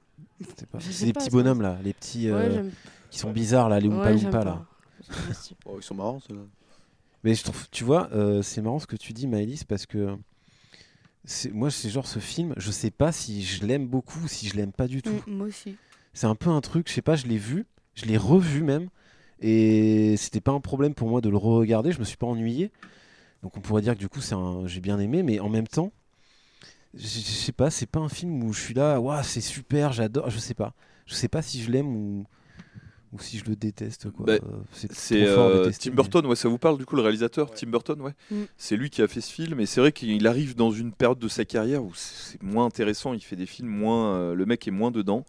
[0.58, 2.64] C'est pas- Je sais C'est des pas, petits bonhommes là, les petits euh,
[3.12, 4.44] qui sont bizarres là, les Oompa Loompa pas.
[4.46, 4.66] là.
[5.66, 6.42] Oh, ils sont marrants, ceux-là.
[7.26, 10.16] Mais je trouve, tu vois, euh, c'est marrant ce que tu dis, Maëlys, parce que
[11.52, 14.56] moi, c'est genre ce film, je sais pas si je l'aime beaucoup ou si je
[14.56, 15.20] l'aime pas du tout.
[15.26, 15.76] Mm, moi aussi.
[16.14, 17.66] C'est un peu un truc, je sais pas, je l'ai vu,
[17.96, 18.90] je l'ai revu même,
[19.42, 22.72] et c'était pas un problème pour moi de le re-regarder, je me suis pas ennuyé.
[23.42, 25.68] Donc on pourrait dire que du coup, c'est un, j'ai bien aimé, mais en même
[25.68, 25.92] temps,
[26.94, 29.94] je je sais pas, c'est pas un film où je suis là, waouh, c'est super,
[29.94, 30.76] j'adore, je sais pas.
[31.08, 32.26] Je sais pas si je l'aime ou,
[33.16, 34.12] ou si je le déteste.
[34.12, 34.26] quoi.
[34.26, 34.34] Bah,
[34.72, 38.02] c'est euh, Tim mais- Burton, ouais, ça vous parle du coup le réalisateur Tim Burton,
[38.02, 38.14] ouais.
[38.32, 38.44] Mm.
[38.58, 41.20] C'est lui qui a fait ce film et c'est vrai qu'il arrive dans une période
[41.20, 44.68] de sa carrière où c'est moins intéressant, il fait des films moins, euh, le mec
[44.68, 45.26] est moins dedans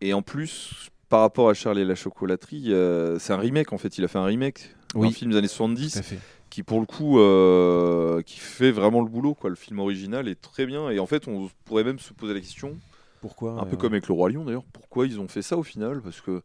[0.00, 3.78] et en plus par rapport à Charlie et la chocolaterie, euh, c'est un remake en
[3.78, 5.12] fait, il a fait un remake Oui.
[5.12, 6.18] film des années Tout 70 à fait.
[6.50, 9.50] qui pour le coup euh, qui fait vraiment le boulot quoi.
[9.50, 12.40] Le film original est très bien et en fait on pourrait même se poser la
[12.40, 12.78] question
[13.20, 15.62] Pourquoi un peu comme avec le roi lion d'ailleurs, pourquoi ils ont fait ça au
[15.64, 16.00] final?
[16.00, 16.42] Parce que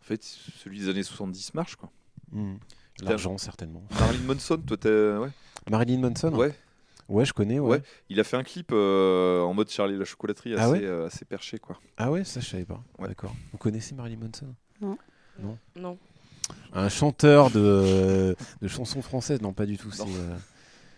[0.00, 1.90] en fait celui des années 70 marche quoi.
[2.32, 2.56] hmm,
[3.02, 3.84] L'argent, certainement.
[4.00, 5.30] Marilyn Manson, toi t'es ouais.
[5.70, 6.54] Marilyn Manson Ouais,
[7.08, 7.68] Ouais, je connais, ouais.
[7.78, 7.82] Ouais.
[8.10, 10.84] il a fait un clip euh, en mode Charlie et la chocolaterie assez, Ah ouais
[10.84, 11.78] euh, assez perché quoi.
[11.96, 12.82] Ah ouais, ça je savais pas.
[12.98, 13.08] Ouais.
[13.08, 13.34] D'accord.
[13.52, 14.54] Vous connaissez Marilyn Manson?
[15.76, 15.98] Non.
[16.72, 19.40] Un chanteur de, de chansons françaises?
[19.40, 19.90] Non, pas du tout.
[19.90, 20.10] C'est Non.
[20.16, 20.36] euh,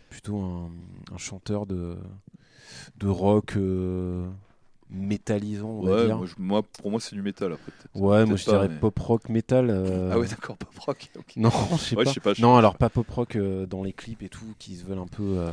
[0.08, 0.70] plutôt un,
[1.12, 1.96] un chanteur de,
[2.96, 4.28] de rock euh,
[4.90, 6.16] métallisant, on va Ouais, dire.
[6.18, 8.78] moi, je- moi, pour moi c'est du métal après ouais, moi je pas, dirais mais-
[8.78, 9.68] pop rock metal.
[9.70, 11.10] euh, Ah ouais d'accord, pop rock.
[11.18, 11.36] ok.
[11.36, 12.14] Non, je sais Ouais, pas.
[12.20, 14.98] pas, non, alors pas pop rock euh, dans les clips et tout, qui se veulent
[14.98, 15.38] un peu.
[15.38, 15.50] euh,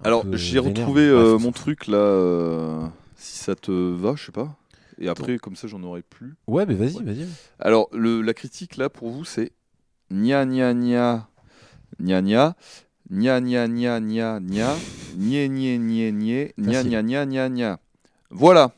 [0.00, 4.26] un Alors j'ai retrouvé euh, on mon truc là, euh, si ça te va, je
[4.26, 4.56] sais pas.
[4.98, 6.34] Et après comme ça j'en aurai plus.
[6.46, 7.04] Ouais, mais vas-y, Ouais.
[7.04, 7.26] vas-y.
[7.58, 9.52] Alors le, la critique là pour vous c'est
[10.10, 11.28] gna gna gna
[12.00, 12.54] gna gna
[13.10, 14.78] gna gna gna gna gna gna
[15.16, 15.48] gna
[16.58, 17.78] gna gna gna gna gna.
[18.34, 18.72] Voilà.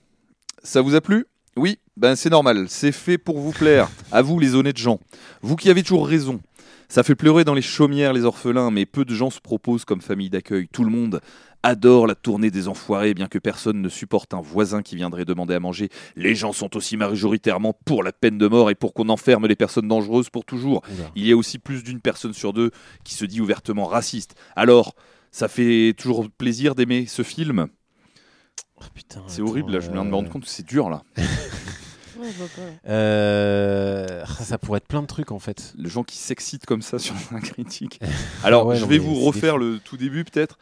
[0.64, 1.26] Ça vous a plu?
[1.56, 1.78] Oui?
[1.96, 3.88] Ben c'est normal, c'est fait pour vous plaire.
[4.10, 4.98] À vous les honnêtes gens.
[5.42, 6.40] Vous qui avez toujours raison.
[6.88, 10.00] Ça fait pleurer dans les chaumières les orphelins, mais peu de gens se proposent comme
[10.00, 10.66] famille d'accueil.
[10.72, 11.20] Tout le monde
[11.62, 15.54] adore la tournée des enfoirés, bien que personne ne supporte un voisin qui viendrait demander
[15.54, 15.88] à manger.
[16.16, 19.56] Les gens sont aussi majoritairement pour la peine de mort et pour qu'on enferme les
[19.56, 20.82] personnes dangereuses pour toujours.
[20.92, 21.10] Oula.
[21.14, 22.72] Il y a aussi plus d'une personne sur deux
[23.04, 24.34] qui se dit ouvertement raciste.
[24.56, 24.94] Alors,
[25.30, 27.68] ça fait toujours plaisir d'aimer ce film?
[28.80, 30.66] Oh, putain, C'est attends, horrible, là, je viens de me euh, rendre compte que c'est
[30.66, 31.02] dur là.
[31.16, 32.62] Ouais, je vois pas.
[32.62, 32.78] ouais.
[32.88, 35.74] euh, ah, ça pourrait être plein de trucs en fait.
[35.76, 38.00] Les gens qui s'excitent comme ça sur un critique.
[38.44, 40.58] Alors, Ouais, je non, vais vous refaire le tout début peut-être.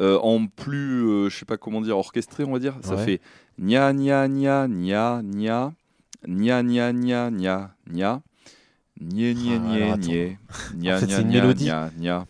[0.00, 2.76] euh, en plus, euh, je sais pas comment dire, orchestré, on va dire.
[2.82, 3.04] Ça Ouais.
[3.04, 3.20] fait
[3.58, 5.82] nia nia nia nia nia
[6.24, 8.20] nia nia nia nia nia Ah.
[9.00, 9.96] Nia,
[10.74, 11.64] nia, c'est une nia, mélodie.
[11.64, 12.26] nia, nia.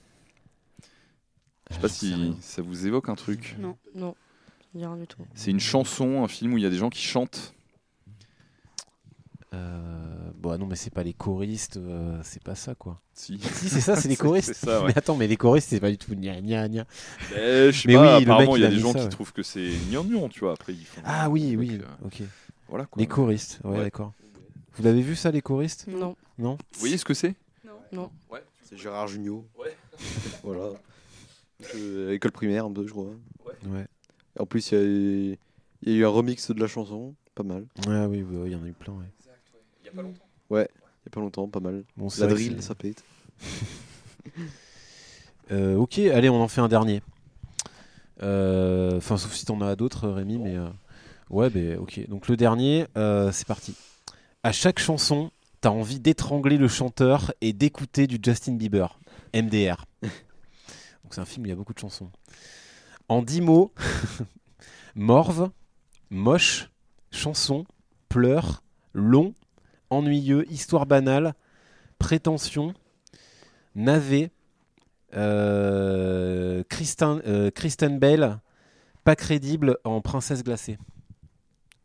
[1.71, 3.57] Je sais pas si ça vous évoque un truc.
[3.59, 4.01] Non, il
[4.81, 5.23] y a rien du tout.
[5.35, 7.55] C'est une chanson, un film où il y a des gens qui chantent.
[9.55, 13.01] Euh, bon, ah non, mais c'est pas les choristes, euh, c'est pas ça quoi.
[13.15, 13.39] Si.
[13.41, 14.53] Si, c'est ça, c'est les choristes.
[14.53, 14.89] Ça, ouais.
[14.89, 16.85] Mais attends, mais les choristes, c'est pas du tout gna gna gna.
[17.33, 19.11] Mais je sais Mais pas, oui, apparemment, il y a des gens ça, qui ouais.
[19.11, 20.53] trouvent que c'est gnangnan, tu vois.
[20.53, 21.01] Après, ils font.
[21.05, 22.23] Ah oui, oui, euh, ok.
[22.69, 23.01] voilà quoi.
[23.01, 23.85] Les choristes, ouais, Ouais.
[23.85, 24.13] d'accord.
[24.77, 25.87] Vous l'avez vu ça, les choristes?
[25.89, 26.59] Non, Non?
[26.75, 27.35] Vous voyez ce que c'est?
[27.91, 28.11] Non.
[28.63, 29.47] C'est Gérard Jugnot.
[29.59, 29.75] Ouais.
[30.45, 30.73] voilà.
[32.13, 33.07] École primaire, un peu, je crois.
[33.65, 33.87] Ouais.
[34.39, 35.39] En plus, il y, a eu-
[35.83, 37.67] il y a eu un remix de la chanson, pas mal.
[37.89, 39.05] Ah oui, bah, il y en a eu plein, ouais.
[39.83, 40.25] Il y a pas longtemps.
[40.51, 40.59] Il y
[41.09, 41.85] a pas longtemps, pas mal.
[41.97, 43.03] Bon, c'est La drill, ça pète.
[45.51, 47.01] Euh, ok, allez, on en fait un dernier.
[48.23, 50.69] Euh, Enfin, sauf si t'en as d'autres, Rémi, mais euh,
[51.31, 52.07] ouais, ben ok.
[52.09, 53.75] Donc le dernier, euh, c'est parti.
[54.43, 55.31] À chaque chanson,
[55.63, 58.99] t'as envie d'étrangler le chanteur et d'écouter du Justin Bieber,
[59.35, 59.87] MDR.
[60.03, 62.11] Donc c'est un film où il y a beaucoup de chansons.
[63.09, 63.73] En dix mots,
[64.95, 65.51] morve,
[66.11, 66.71] moche,
[67.11, 67.65] chanson,
[68.09, 69.35] pleurs, long,
[69.91, 71.35] ennuyeux, histoire banale,
[71.99, 72.75] prétention,
[73.75, 74.31] navet,
[75.15, 78.39] euh, Kristen, euh, Kristen Bell,
[79.05, 80.79] pas crédible en princesse glacée.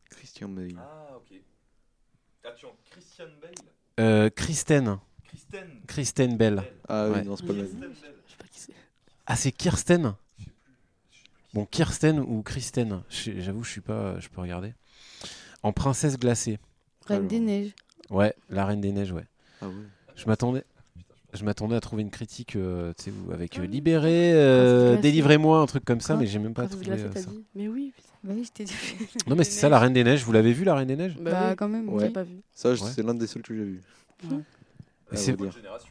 [0.10, 0.76] Christian Bale.
[0.78, 1.40] Ah, ok.
[2.44, 3.52] Attention, Christian Bale.
[4.00, 5.70] Euh, Kristen, Kristen.
[5.88, 6.64] Kristen Bell.
[6.90, 7.24] Ah oui, Ouais.
[7.24, 7.94] non, c'est pas le même.
[7.94, 8.00] Je
[8.32, 8.74] sais pas qui c'est.
[9.26, 10.16] Ah, c'est Kirsten?
[11.54, 14.20] Bon, Kirsten ou Kristen J'avoue, je suis pas.
[14.20, 14.74] Je peux regarder.
[15.62, 16.60] En princesse glacée.
[17.06, 17.72] Reine des Neiges.
[18.10, 19.26] Ouais, la Reine des Neiges, ouais.
[19.62, 19.74] Ah ouais.
[20.16, 20.64] Je m'attendais.
[21.34, 25.60] Je m'attendais à trouver une critique euh, tu sais, où- avec euh, Libéré, euh, délivrez-moi,
[25.60, 27.22] un truc comme ça, Quoi mais j'ai même pas trouvé glacée, euh, ça.
[27.32, 27.92] dit Mais oui.
[28.24, 28.74] Bah oui, je t'ai dit.
[29.28, 30.24] Non, mais c'est ça, la Reine des Neiges.
[30.24, 31.18] Vous l'avez vu, la Reine des Neiges?
[31.18, 31.56] Bah, Bah oui.
[31.56, 32.06] quand même, Ouais.
[32.06, 32.36] J'ai pas vu.
[32.54, 32.78] Ça, Ouais.
[32.78, 33.82] c'est l'un des seuls que j'ai vu.
[34.30, 34.38] Ouais.
[35.12, 35.52] Ah, c'est- dire.
[35.52, 35.90] génération.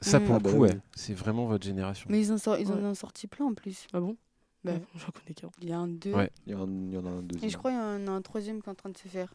[0.00, 0.68] Ça, pour le Ah bah coup, oui.
[0.68, 0.78] ouais.
[0.94, 2.06] C'est vraiment votre génération.
[2.10, 3.86] Mais ils, en sort- ils en ont sorti plein en plus.
[3.94, 4.16] Ah bon?
[4.64, 5.50] Bah, Ouais, J'en connais qu'un.
[5.60, 6.12] Il y a un deux.
[6.14, 6.30] Ouais.
[6.46, 7.48] Il y, en a un- il y en a un deuxième.
[7.48, 9.08] Et je crois qu'il y en a un troisième qui est en train de se
[9.08, 9.34] faire.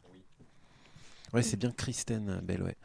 [1.34, 2.76] Ouais, c'est bien Kristen Bell, ouais.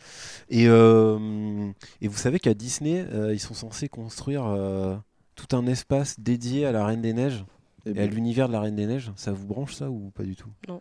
[0.50, 1.70] Et, euh,
[2.00, 4.96] et vous savez qu'à Disney, euh, ils sont censés construire euh,
[5.36, 7.44] tout un espace dédié à la Reine des Neiges
[7.86, 9.12] Et et à ben, l'univers de la Reine des Neiges.
[9.14, 10.50] Ça vous branche ça ou pas du tout?
[10.66, 10.80] Non.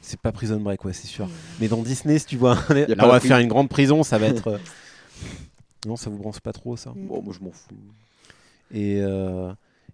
[0.00, 1.26] C'est pas Prison Break, ouais, c'est sûr.
[1.26, 1.30] Mm.
[1.60, 4.18] Mais dans Disney, si tu vois, un- là, on va faire une grande prison, ça
[4.18, 4.60] va être.
[5.86, 6.92] Non, ça vous branche pas trop, ça?
[6.96, 7.74] bon, moi, je m'en fous.
[8.72, 9.52] Et, euh,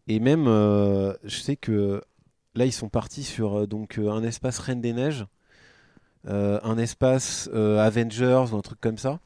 [0.08, 2.02] et même, euh, je sais que
[2.54, 5.26] là, ils sont partis sur euh, donc euh, un espace Reine des Neiges,
[6.28, 9.18] euh, un espace euh, Avengers ou un truc comme ça.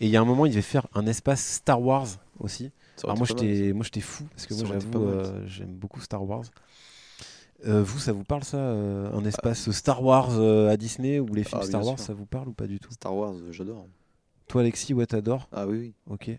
[0.00, 2.06] Et il y a un moment, ils devaient faire un espace Star Wars
[2.40, 2.70] aussi.
[3.04, 6.22] Alors moi, j'étais, moi, j'étais fou parce que Ça moi, j'avoue, euh, j'aime beaucoup Star
[6.24, 6.44] Wars.
[7.64, 10.30] Vous, ça vous parle ça, un espace Star Wars
[10.68, 12.06] à Disney ou les films Ah, Star Wars, sûr.
[12.06, 12.90] ça vous parle ou pas du tout?
[12.90, 13.86] Star Wars, j'adore.
[14.48, 15.48] Toi, Alexis, ouais, t'adores?
[15.52, 15.94] Ah oui, oui.
[16.06, 16.30] Ok.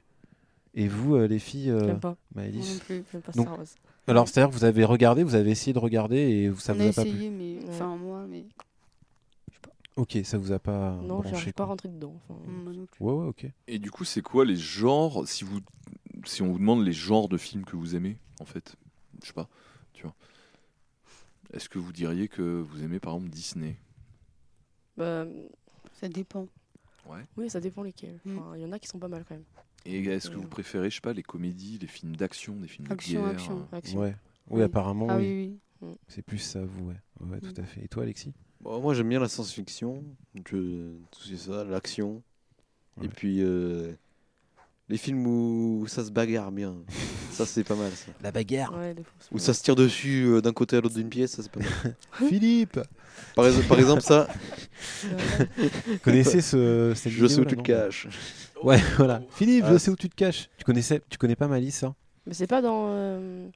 [0.75, 2.15] Et vous, euh, les filles, euh, pas.
[2.33, 3.03] Maëlys non plus.
[3.11, 3.67] J'aime pas Donc- Star Wars.
[4.07, 6.77] Alors, c'est-à-dire que vous avez regardé, vous avez essayé de regarder et vous- ça On
[6.77, 7.11] vous a a pas plu.
[7.11, 7.57] essayé, mais.
[7.59, 7.65] Ouais.
[7.69, 8.45] Enfin, moi, mais.
[9.95, 12.15] Ok, ça vous a pas Non, j'arrive pas à rentrer dedans.
[12.27, 12.87] enfin, plus.
[13.05, 13.45] Ouais, ouais, ok.
[13.67, 15.59] Et du coup, c'est quoi les genres si vous
[16.25, 18.75] si on vous demande les genres de films que vous aimez en fait,
[19.21, 19.49] je sais pas,
[19.93, 20.15] tu vois.
[21.53, 23.77] Est-ce que vous diriez que vous aimez par exemple Disney?
[24.97, 25.25] Bah,
[25.99, 26.47] Ça dépend.
[27.37, 28.19] oui, ça dépend lesquels.
[28.25, 28.37] Mm.
[28.39, 29.43] Enfin, Il y en a qui sont pas mal quand même.
[29.85, 32.87] Et est-ce que vous préférez, je sais pas, les comédies, les films d'action, des films
[32.89, 33.67] Action, de guerre action.
[33.71, 33.99] euh, Action.
[33.99, 34.15] Ouais.
[34.49, 34.63] Oui, Oui.
[34.63, 35.59] apparemment, Ah oui.
[35.81, 35.95] oui, oui.
[36.07, 36.95] C'est plus ça, vous, ouais.
[37.19, 37.63] Ouais, tout Mm.
[37.63, 37.83] à fait.
[37.83, 38.33] Et toi, Alexis?
[38.61, 40.03] Bon, moi, j'aime bien la science-fiction.
[40.35, 42.23] Donc, tout c'est ça, l'action.
[42.97, 43.05] Ouais.
[43.05, 43.93] Et puis, euh,
[44.89, 46.75] les films où ça se bagarre bien.
[47.31, 48.11] ça, c'est pas mal, ça.
[48.21, 50.81] La bagarre Ouais, des fois, c'est Où ça se tire dessus euh, d'un côté à
[50.81, 51.95] l'autre d'une pièce, ça, c'est pas mal.
[52.29, 52.79] Philippe
[53.35, 54.27] Par, ex- par exemple, ça.
[55.87, 58.07] Vous connaissez ce, cette je sais où tu te caches.
[58.63, 59.21] Ouais, voilà.
[59.31, 60.49] Philippe, Ah, je sais où tu te caches.
[60.57, 61.93] Tu connaissais, tu connais pas Malice, ça
[62.25, 62.85] Mais c'est pas dans.
[62.89, 63.47] euh,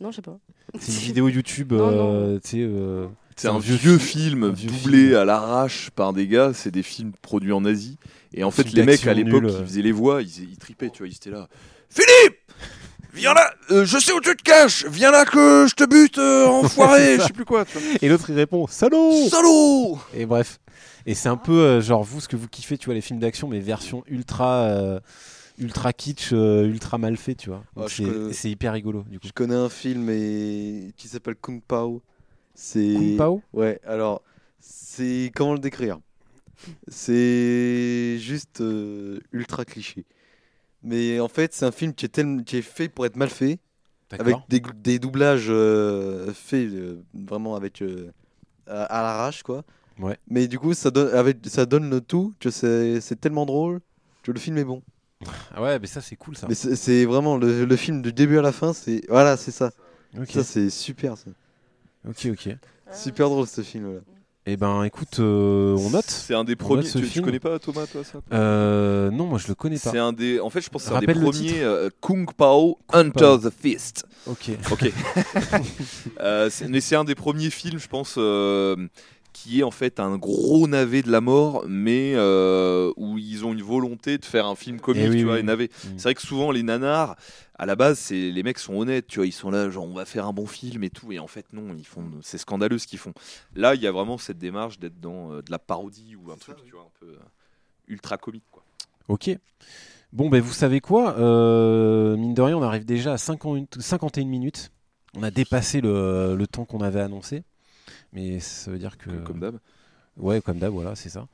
[0.00, 0.38] Non, je sais pas.
[0.78, 3.06] C'est une vidéo YouTube, euh, tu sais, euh,
[3.38, 5.16] C'est un, vieux, film un vieux doublé film.
[5.16, 6.52] à l'arrache par des gars.
[6.54, 7.96] C'est des films produits en Asie.
[8.34, 9.64] Et en fait, les mecs à l'époque qui euh.
[9.64, 11.48] faisaient les voix, ils, ils tripaient, tu vois, ils étaient là.
[11.88, 12.36] Philippe
[13.14, 16.18] Viens là Euh, Je sais où tu te caches Viens là que je te bute,
[16.18, 17.96] euh, enfoiré Je sais plus quoi, tu vois.
[18.02, 20.58] Et l'autre il répond salaud Salaud Et bref.
[21.06, 23.18] Et c'est un peu euh, genre vous ce que vous kiffez, tu vois, les films
[23.18, 25.00] d'action, mais version ultra, euh,
[25.58, 27.62] ultra kitsch, euh, ultra mal fait, tu vois.
[27.76, 29.26] Ah, c'est connais- hyper rigolo du coup.
[29.26, 30.92] Je connais un film et...
[30.96, 32.02] qui s'appelle Kung Pao.
[32.60, 32.94] C'est.
[32.96, 34.20] Kung Pao Ouais, alors,
[34.58, 35.30] c'est.
[35.34, 35.98] Comment le décrire?
[36.88, 40.04] C'est juste euh, ultra cliché.
[40.82, 43.30] Mais en fait, c'est un film qui est, tel- qui est fait pour être mal
[43.30, 43.58] fait,
[44.18, 47.80] avec des, des doublages euh, faits euh, vraiment avec.
[47.82, 48.10] euh,
[48.66, 49.64] à, à l'arrache, quoi.
[49.98, 50.18] Ouais.
[50.28, 53.80] Mais du coup, ça donne, avec, ça donne le tout que c'est c'est tellement drôle
[54.22, 54.82] que le film est bon.
[55.54, 56.46] Ah ouais, mais ça c'est cool ça.
[56.48, 59.02] Mais c'est vraiment le, le film du début à la fin, c'est.
[59.08, 59.70] Voilà, c'est ça.
[60.18, 61.16] Ok, Ça, c'est super.
[61.16, 61.30] ça.
[62.06, 62.56] Ok, ok.
[62.92, 64.00] Super drôle ce film-là.
[64.46, 66.06] Et ben écoute, euh, on note.
[66.08, 66.82] C'est un des premiers.
[66.88, 69.90] Tu, tu connais pas Thomas, toi, ça Euh, non, moi je le connais pas.
[69.90, 70.40] C'est un des.
[70.40, 71.60] En fait, je pense que c'est un des premiers.
[71.62, 73.38] euh, Kung Pao Hunter Pao.
[73.38, 74.06] the Fist.
[74.26, 74.50] Ok.
[74.72, 74.90] Ok.
[76.20, 78.76] Euh, c'est- mais c'est un des premiers films, je pense, euh,
[79.42, 83.52] qui est en fait un gros navet de la mort, mais euh, où ils ont
[83.52, 85.66] une volonté de faire un film comique, Eh oui, tu vois, oui, et navet.
[85.66, 85.88] Mm.
[85.96, 87.14] C'est vrai que souvent les nanars,
[87.56, 89.94] à la base, c'est les mecs sont honnêtes, tu vois, ils sont là, genre on
[89.94, 92.78] va faire un bon film et tout, et en fait non, ils font, c'est scandaleux
[92.78, 93.12] ce qu'ils font.
[93.54, 96.36] Là, il y a vraiment cette démarche d'être dans euh, de la parodie ou un
[96.36, 97.18] truc, tu vois, un peu euh,
[97.86, 98.64] ultra comique, quoi.
[99.06, 99.30] Ok.
[100.12, 104.24] Bon, ben vous savez quoi Euh, Mine de rien, on arrive déjà à 50 51
[104.24, 104.72] minutes.
[105.16, 107.44] On a dépassé le, le temps qu'on avait annoncé.
[108.12, 109.10] Mais ça veut dire que.
[109.10, 109.58] Comme- Comme d'hab.
[110.16, 111.28] Ouais, comme d'hab, voilà, c'est ça.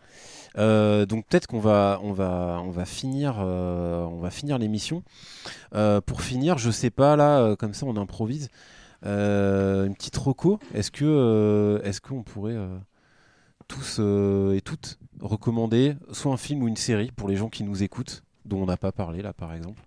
[0.59, 5.03] Euh, donc peut-être qu'on va, on va, on va finir, euh, on va finir l'émission.
[5.75, 8.49] Euh, pour finir, je sais pas là, comme ça, on improvise.
[9.03, 10.59] Une petite roco.
[10.75, 12.57] Est-ce que, est-ce qu'on pourrait
[13.69, 17.83] tous et toutes recommander soit un film ou une série pour les gens qui nous
[17.83, 19.83] écoutent, dont on n'a pas parlé là, par exemple?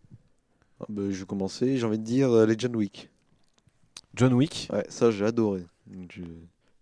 [0.79, 3.09] Ah bah, je vais commencer, j'ai envie de dire les John Wick.
[4.15, 4.69] John Wick?
[4.73, 5.63] Ouais, ça j'ai adoré.
[5.87, 6.21] Donc, je-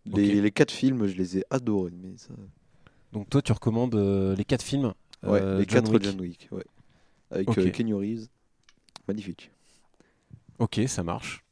[0.05, 0.43] les, Ok.
[0.43, 1.91] les quatre films, je les ai adorés.
[2.01, 2.33] Mais ça...
[3.13, 4.93] Donc toi, tu recommandes euh, les quatre films.
[5.23, 6.03] Ouais, euh, les John quatre Wick.
[6.03, 6.47] John Wick.
[6.51, 6.65] Ouais.
[7.31, 7.57] Avec Ok.
[7.57, 8.27] euh, Keanu Reeves.
[9.07, 9.51] Magnifique.
[10.59, 11.43] Ok, ça marche.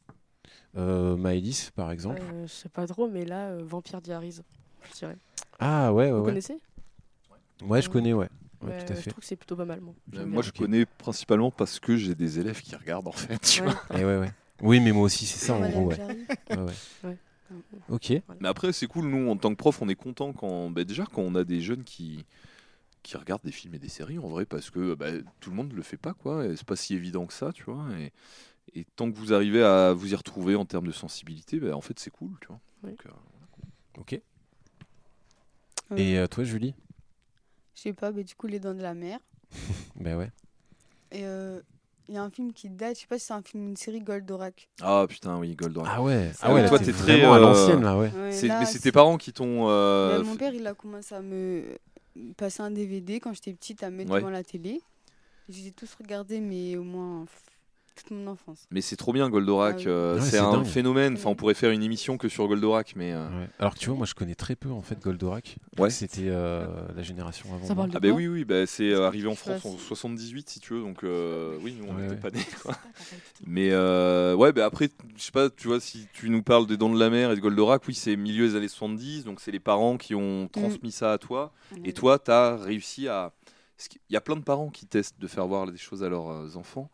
[0.76, 2.22] Euh, Maëlys, par exemple.
[2.22, 4.40] Euh, je sais pas trop, mais là, euh, Vampire Diaries,
[4.88, 5.18] je dirais.
[5.60, 6.26] Ah ouais, ouais, Vous ouais.
[6.26, 6.58] connaissez?
[7.64, 8.28] Ouais, je connais, ouais.
[8.62, 9.10] Ouais, Ouais, tout à Je fait.
[9.12, 9.82] trouve que c'est plutôt pas mal.
[9.82, 13.38] Moi, Euh, je connais principalement parce que j'ai des élèves qui regardent en fait.
[13.42, 13.68] Tu Ouais.
[13.68, 13.82] vois.
[13.94, 14.32] Eh ouais, ouais.
[14.62, 15.98] Oui, mais moi aussi, c'est ça en gros, ouais.
[17.90, 18.14] Ok.
[18.40, 20.70] Mais après, c'est cool, nous, en tant que prof, on est content quand.
[20.70, 22.26] bah, déjà, quand on a des jeunes qui
[23.04, 25.08] qui regardent des films et des séries, en vrai, parce que bah,
[25.42, 26.46] tout le monde le fait pas, quoi.
[26.56, 27.86] C'est pas si évident que ça, tu vois.
[28.00, 28.14] Et,
[28.80, 31.82] et tant que vous arrivez à vous y retrouver en termes de sensibilité, bah, en
[31.82, 32.60] fait, c'est cool, tu vois.
[32.84, 32.92] Oui.
[32.92, 34.22] Donc, euh, Ok.
[35.92, 36.74] Euh, Et euh, toi, Julie?
[37.76, 39.20] Je sais pas, mais du coup, Les Dents de la Mer.
[39.96, 40.32] Ben ouais.
[41.12, 41.62] Et euh,
[42.10, 43.70] il y a un film qui date, je sais pas si c'est un film ou
[43.70, 44.68] une série, Goldorak.
[44.82, 45.92] Ah putain, oui, Goldorak.
[45.96, 46.32] Ah ouais.
[46.42, 48.12] Ah ouais, Toi, t'es très, vraiment à euh, l'ancienne là, ouais.
[48.16, 49.70] Ouais, C'est- là, mais c'est tes parents qui t'ont.
[49.70, 51.64] euh, mon père, il a commencé à me
[52.38, 54.20] passer un DVD quand j'étais petite à mettre Ouais.
[54.20, 54.82] devant la télé.
[55.50, 57.26] J'ai tous regardé, mais au moins
[57.96, 58.66] toute mon enfance.
[58.72, 59.76] Mais c'est trop bien, Goldorak.
[59.76, 59.84] Ah oui.
[59.88, 60.66] euh, Ouais, c'est un dingue.
[60.66, 61.14] phénomène.
[61.14, 63.12] Enfin, on pourrait faire une émission que sur Goldorak, mais.
[63.14, 63.50] euh, Ouais.
[63.60, 65.58] Alors que tu vois, moi je connais très peu en fait Goldorak.
[65.78, 65.90] Ouais.
[65.90, 66.66] C'était euh,
[66.96, 67.66] la génération avant.
[67.68, 69.78] Ça parle de Ah, bah quoi oui, oui, bah, c'est euh, arrivé en France en
[69.78, 70.82] si- 78, si tu veux.
[70.82, 72.20] Donc, euh, oui, nous, on Ouais, n'était ouais.
[72.20, 72.76] pas nés, quoi.
[73.46, 76.78] Mais euh, ouais, bah après, je sais pas, tu vois, si tu nous parles des
[76.78, 79.52] Dents de la Mer et de Goldorak, oui, c'est milieu des années 70, donc c'est
[79.52, 81.54] les parents qui ont transmis ça à toi.
[81.86, 83.32] Et toi, tu as réussi à.
[83.90, 86.56] qu'il y a plein de parents qui testent de faire voir des choses à leurs
[86.58, 86.90] enfants,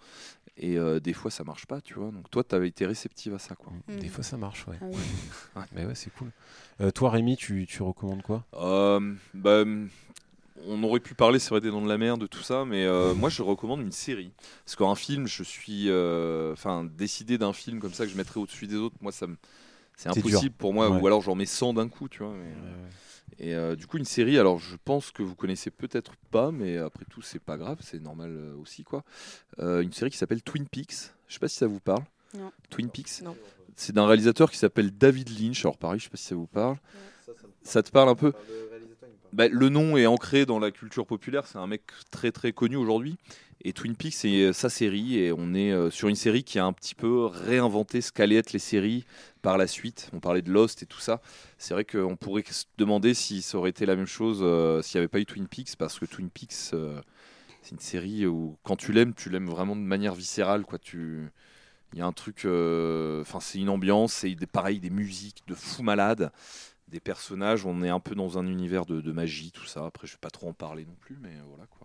[0.59, 2.11] et euh, des fois ça marche pas, tu vois.
[2.11, 3.71] Donc toi, tu avais été réceptive à ça, quoi.
[3.87, 4.09] Des Mm.
[4.09, 4.77] fois ça marche, ouais.
[4.81, 5.63] Ah oui.
[5.73, 6.29] Mais ouais, c'est cool.
[6.81, 8.45] Euh, toi, Rémi, tu, tu recommandes quoi?
[8.55, 9.63] Euh, bah,
[10.67, 12.83] on aurait pu parler, c'est vrai, des Dents de la Mer, de tout ça, mais
[12.85, 14.31] euh, moi je recommande une série.
[14.65, 15.85] Parce qu'un film, je suis.
[15.89, 19.27] euh, Enfin, décider d'un film comme ça que je mettrais au-dessus des autres, moi ça
[19.27, 19.37] me.
[19.99, 21.01] C'est impossible pour moi, Ouais.
[21.01, 22.33] ou alors j'en mets 100 d'un coup, tu vois.
[22.33, 22.53] mais-
[23.41, 26.77] Et euh, du coup, une série, alors je pense que vous connaissez peut-être pas, mais
[26.77, 29.03] après tout, c'est pas grave, c'est normal euh, aussi, quoi.
[29.59, 31.11] Euh, une série qui s'appelle Twin Peaks.
[31.27, 32.03] Je sais pas si ça vous parle.
[32.37, 32.51] Non.
[32.69, 33.21] Twin Peaks.
[33.23, 33.35] Non.
[33.75, 35.63] C'est d'un réalisateur qui s'appelle David Lynch.
[35.63, 36.77] Alors pareil, je sais pas si ça vous parle.
[37.63, 38.33] Ça te parle un peu
[39.31, 41.45] Bah, le nom est ancré dans la culture populaire.
[41.47, 43.17] C'est un mec très très connu aujourd'hui.
[43.61, 45.17] Et Twin Peaks, c'est euh, sa série.
[45.17, 48.37] Et on est euh, sur une série qui a un petit peu réinventé ce qu'allaient
[48.37, 49.05] être les séries
[49.41, 50.09] par la suite.
[50.13, 51.21] On parlait de Lost et tout ça.
[51.57, 54.97] C'est vrai qu'on pourrait se demander si ça aurait été la même chose euh, s'il
[54.97, 55.75] n'y avait pas eu Twin Peaks.
[55.77, 59.81] Parce que Twin Peaks, c'est une série où quand tu l'aimes, tu l'aimes vraiment de
[59.81, 60.63] manière viscérale.
[60.93, 62.45] Il y a un truc.
[62.45, 64.13] Enfin, c'est une ambiance.
[64.13, 66.31] C'est pareil, des musiques de fou malade.
[66.87, 67.65] des personnages.
[67.65, 69.85] On est un peu dans un univers de, de magie, tout ça.
[69.85, 71.78] Après, je vais pas trop en parler non plus, mais voilà quoi.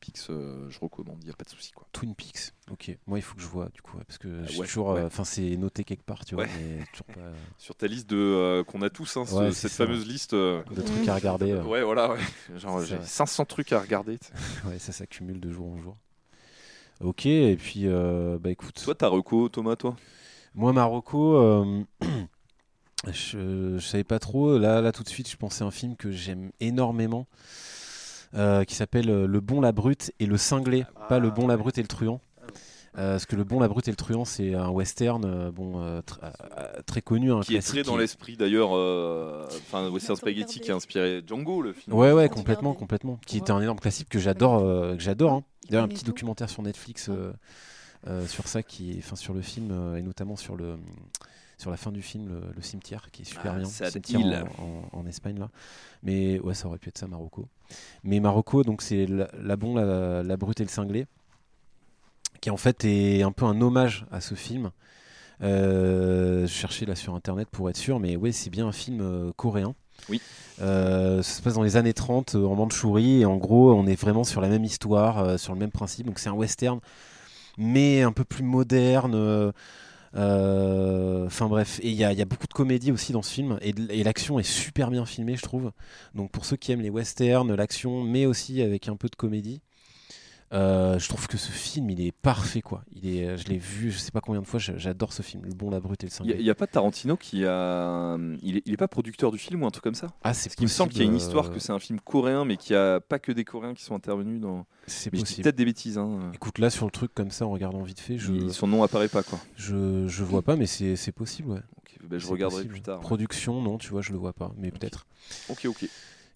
[0.00, 1.72] Twin Peaks, euh, je recommande, il n'y a pas de souci.
[1.92, 2.52] Twin Peaks.
[2.70, 2.96] Ok.
[3.06, 4.92] Moi, il faut que je vois du coup, parce que j'ai Ah ouais, toujours.
[4.92, 5.00] ouais.
[5.00, 6.50] euh, Enfin, c'est noté quelque part, tu vois, Ouais.
[6.78, 9.62] mais toujours pas Sur ta liste de euh, qu'on a tous, hein, ce- Ouais, c'est
[9.62, 9.84] cette ça.
[9.86, 10.34] fameuse liste.
[10.34, 11.52] euh, de trucs à regarder.
[11.52, 11.62] euh.
[11.64, 12.18] Ouais, voilà, ouais.
[12.56, 13.06] Genre, j'ai vrai.
[13.06, 14.18] 500 trucs à regarder.
[14.66, 15.96] Ouais, ça s'accumule de jour en jour.
[17.00, 19.96] Ok, et puis euh, bah écoute, Toi, t'as reco, Thomas, toi?
[20.54, 21.84] Moi Marocco, euh,
[23.06, 24.58] je, je savais pas trop.
[24.58, 27.26] Là, là tout de suite, je pensais à un film que j'aime énormément,
[28.34, 31.56] euh, qui s'appelle euh, Le Bon, la Brute et le Cinglé, pas Le Bon, la
[31.56, 32.20] Brute et le Truand.
[32.96, 35.80] Euh, parce que Le Bon, la Brute et le Truand, c'est un western, euh, bon,
[35.80, 36.18] euh, tr-
[36.58, 38.70] euh, très connu, un Qui est très dans qui- l'esprit d'ailleurs.
[38.74, 41.94] euh, Enfin, Western Spaghetti qui a inspiré Django, le film.
[41.94, 43.20] Ouais, ouais, complètement, complètement.
[43.26, 43.42] Qui Ouais.
[43.42, 45.32] était un énorme classique que j'adore, euh, que j'adore.
[45.32, 45.44] hein.
[45.68, 46.06] D'ailleurs, un petit tout.
[46.10, 47.32] documentaire sur Netflix euh,
[48.08, 50.76] euh, sur ça, qui, enfin sur le film euh, et notamment sur le
[51.58, 53.64] sur la fin du film, le, le cimetière, qui est super Ah, bien.
[53.66, 55.50] Sad Cimetière en, en- en Espagne là.
[56.02, 57.48] Mais ouais, ça aurait pu être ça, Marocco.
[58.04, 61.06] Mais Marocco, donc c'est la, la bon, la, la brute et le cinglé,
[62.40, 64.70] qui en fait est un peu un hommage à ce film.
[65.42, 69.00] Euh, je cherchais là sur internet pour être sûr, mais ouais, c'est bien un film
[69.00, 69.74] euh, coréen.
[70.08, 70.20] Oui.
[70.60, 73.86] Euh, ça se passe dans les années 30 euh, en Mandchourie et en gros on
[73.86, 76.06] est vraiment sur la même histoire, sur le même principe.
[76.06, 76.80] Donc c'est un western
[77.56, 79.52] mais un peu plus moderne.
[80.16, 84.02] Euh, Enfin bref, et il y a, beaucoup de comédie aussi dans ce film et
[84.02, 85.72] l'action est super bien filmée je trouve.
[86.14, 89.60] Donc pour ceux qui aiment les westerns, l'action, mais aussi avec un peu de comédie,
[90.52, 92.82] euh, je trouve que ce film il est parfait quoi.
[92.94, 95.52] Il est, je l'ai vu, je sais pas combien de fois, j'adore ce film, Le
[95.54, 96.42] Bon, la Brute et le Il Cinglé.
[96.42, 98.16] n'y a, pas Tarantino qui a.
[98.42, 100.08] Il est, il est pas producteur du film ou un truc comme ça?
[100.22, 101.78] Ah c'est Parce qu'il me semble qu'il y a une histoire euh, que c'est un
[101.78, 104.66] film coréen, mais qu'il n'y a pas que des Coréens qui sont intervenus dans.
[104.86, 105.42] C'est possible.
[105.42, 105.98] peut-être des bêtises.
[105.98, 106.30] Hein.
[106.34, 108.82] Écoute là sur le truc comme ça en regardant vite fait, je Il- Son nom
[108.82, 109.38] apparaît pas quoi.
[109.56, 111.60] je, je vois pas mais c'est possible ouais.
[112.08, 112.72] Ben, je regarderai possible.
[112.74, 113.00] plus tard.
[113.00, 115.06] Production non, tu vois, je le vois pas, mais peut-être.
[115.50, 115.86] Ok, ok.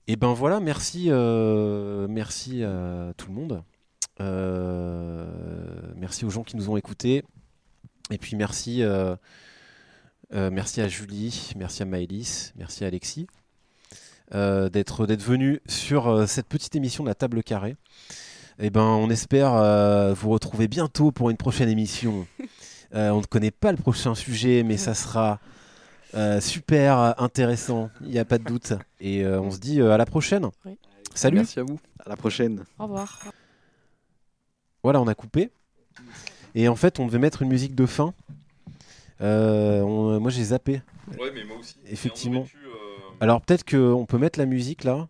[0.09, 3.63] Et ben voilà, merci, euh, merci à tout le monde.
[4.21, 5.27] Euh,
[5.97, 7.25] merci aux gens qui nous ont écoutés.
[8.11, 9.17] Et puis merci, euh,
[10.35, 13.27] euh, merci à Julie, merci à Maëlys, merci à Alexis
[14.35, 17.77] euh, d'être d'être venus sur euh, cette petite émission de la table carrée.
[18.59, 22.27] Et ben on espère euh, vous retrouver bientôt pour une prochaine émission.
[22.95, 25.41] Euh, on ne connaît pas le prochain sujet, mais ça sera
[26.13, 28.75] euh, super intéressant, il n'y a pas de doute.
[29.01, 30.51] Et euh, on se dit euh, à la prochaine.
[30.67, 30.77] Oui.
[31.15, 31.39] Salut.
[31.39, 31.81] Merci à vous.
[32.05, 32.65] À la prochaine.
[32.79, 33.19] Au revoir.
[34.83, 35.51] Voilà, on a coupé.
[36.55, 38.13] Et en fait, on devait mettre une musique de fin.
[39.21, 40.83] Euh, on- moi, j'ai zappé.
[41.19, 41.77] Ouais, mais moi aussi.
[41.89, 42.47] Effectivement.
[43.21, 45.07] Alors peut-être qu'on peut mettre la musique là.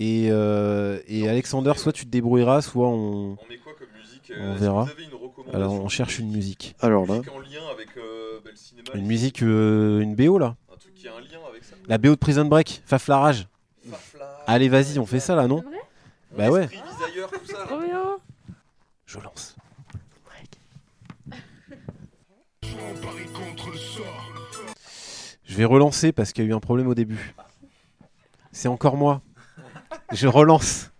[0.00, 4.32] Et, euh, et Alexander, soit tu te débrouilleras, soit on, On met quoi comme musique
[4.36, 4.84] On Est-ce verra.
[4.84, 6.74] que vous Vous avez une recommandation alors on cherche une musique.
[6.80, 8.88] Alors là, en lien avec le cinéma.
[8.94, 10.56] Une musique, euh, une BO là.
[10.72, 11.76] Un truc qui a un lien avec ça.
[11.86, 13.46] La BO de Prison Break, Faflarage.
[14.48, 15.62] Allez, vas-y, on fait ça là, non
[16.36, 16.66] Bah ouais.
[16.66, 16.74] tout
[17.46, 17.64] ça.
[17.66, 18.16] Trop bien.
[19.06, 19.56] Je lance.
[25.44, 27.34] Je vais relancer parce qu'il y a eu un problème au début.
[28.52, 29.22] C'est encore moi.
[30.12, 30.90] Je relance.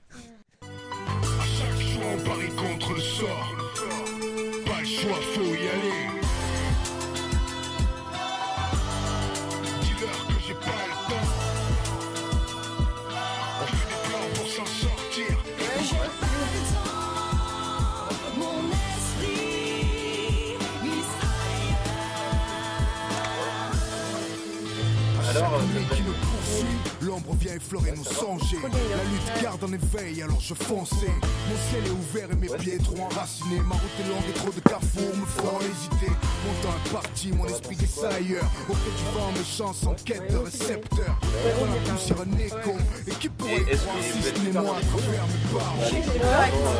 [27.57, 28.55] Effleurer nos songes.
[28.63, 31.15] La lutte garde en éveil, alors je fonçais.
[31.49, 33.61] Mon ciel est ouvert et mes pieds trop enracinés.
[33.67, 36.13] Ma route est longue et trop de carrefours me font hésiter.
[36.45, 38.51] Mon temps est parti, mon esprit glisse ailleurs.
[38.69, 41.19] Au fait du vent, mes chances en quête de récepteurs.
[41.21, 42.77] Dans la poussière, un écho.
[43.07, 46.73] Et qui pourrait croire si ce n'est moi à travers mes maintenant,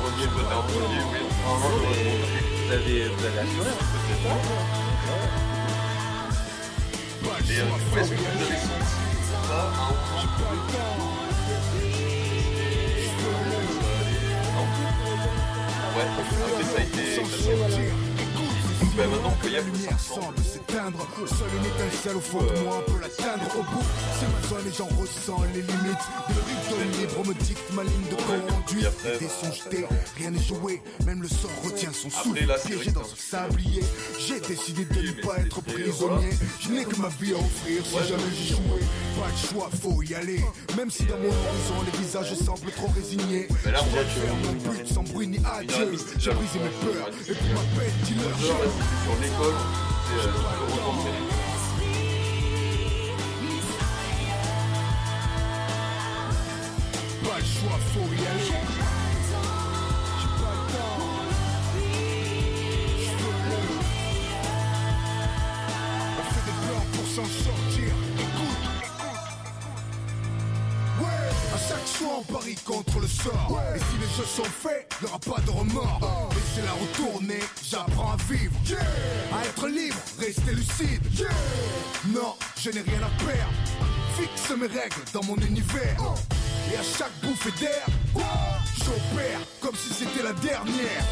[0.00, 0.10] on
[0.64, 0.80] peut
[2.88, 3.04] y
[8.04, 9.03] la
[15.96, 18.03] aller, lumière ça
[19.98, 21.06] semble s'éteindre.
[21.26, 23.44] Seule une étincelle au fond de moi peut l'atteindre.
[23.58, 23.84] Au bout,
[24.18, 26.06] c'est ma zone et j'en ressens les limites.
[26.28, 28.88] De rythme libre me dicte ma ligne de conduite.
[29.04, 29.86] Les dés sont jetés,
[30.18, 30.82] rien n'est joué.
[31.06, 32.40] Même le sort retient son souffle.
[32.66, 33.82] Piégé dans que ce sablier,
[34.18, 36.30] j'ai décidé de ne mais pas être prisonnier.
[36.60, 38.80] Je n'ai que ma vie à offrir si jamais j'ai joué.
[39.18, 40.40] Pas de choix, faut y aller.
[40.76, 43.48] Même si dans mon horizon les visages semblent trop résignés.
[43.64, 45.92] Je là, on voit que- faire mon but sans bruit ni adieu.
[46.18, 46.64] J'ai brisé long.
[46.64, 47.92] mes peurs et pour ma peine,
[48.78, 49.58] c'est sur l'école,
[50.06, 50.42] c'est euh, le de
[57.28, 58.24] Pas le choix, faut y
[67.14, 67.94] s'en sortir.
[68.18, 68.64] Écoute.
[71.00, 73.50] Ouais, à chaque choix on parie contre le sort.
[73.50, 73.76] Ouais.
[73.76, 76.33] Et si les choses sont faits, y'aura pas de remords.
[76.54, 78.54] Laissez-la retourner, j'apprends à vivre.
[79.32, 81.02] À être libre, rester lucide.
[82.14, 83.52] Non, je n'ai rien à perdre.
[84.16, 85.96] Fixe mes règles dans mon univers.
[86.72, 87.84] Et à chaque bouffée d'air,
[88.78, 91.02] j'opère comme si c'était la dernière.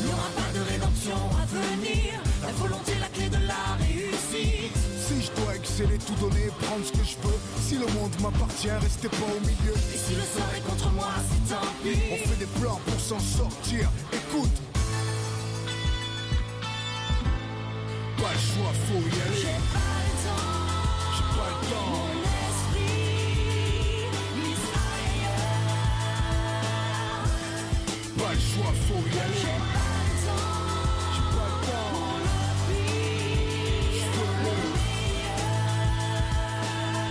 [0.00, 2.14] Il n'y aura pas de rédemption à venir.
[2.42, 4.74] La volonté la clé de la réussite.
[4.74, 7.38] Si je dois exceller, tout donner, prendre ce que je veux.
[7.62, 9.74] Si le monde m'appartient, restez pas au milieu.
[9.94, 12.28] Et si le sort est contre moi, c'est tant On pis.
[12.28, 13.88] fait des plans pour s'en sortir.
[14.12, 14.67] Écoute.
[18.18, 19.38] Pas le choix, faut y aller.
[19.38, 20.50] J'ai pas le temps.
[21.14, 21.90] J'ai pas le temps.
[21.92, 22.14] Mon
[22.48, 22.98] esprit
[24.34, 25.68] glisse ailleurs.
[28.18, 29.42] Pas le choix, faut y J'ai aller.
[29.44, 30.50] pas le temps.
[31.14, 31.90] J'ai pas le temps.
[31.94, 32.98] Mon envie.
[33.94, 34.52] Je veux le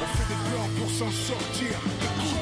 [0.04, 1.74] On fait des plans pour s'en sortir.
[2.28, 2.42] J'ai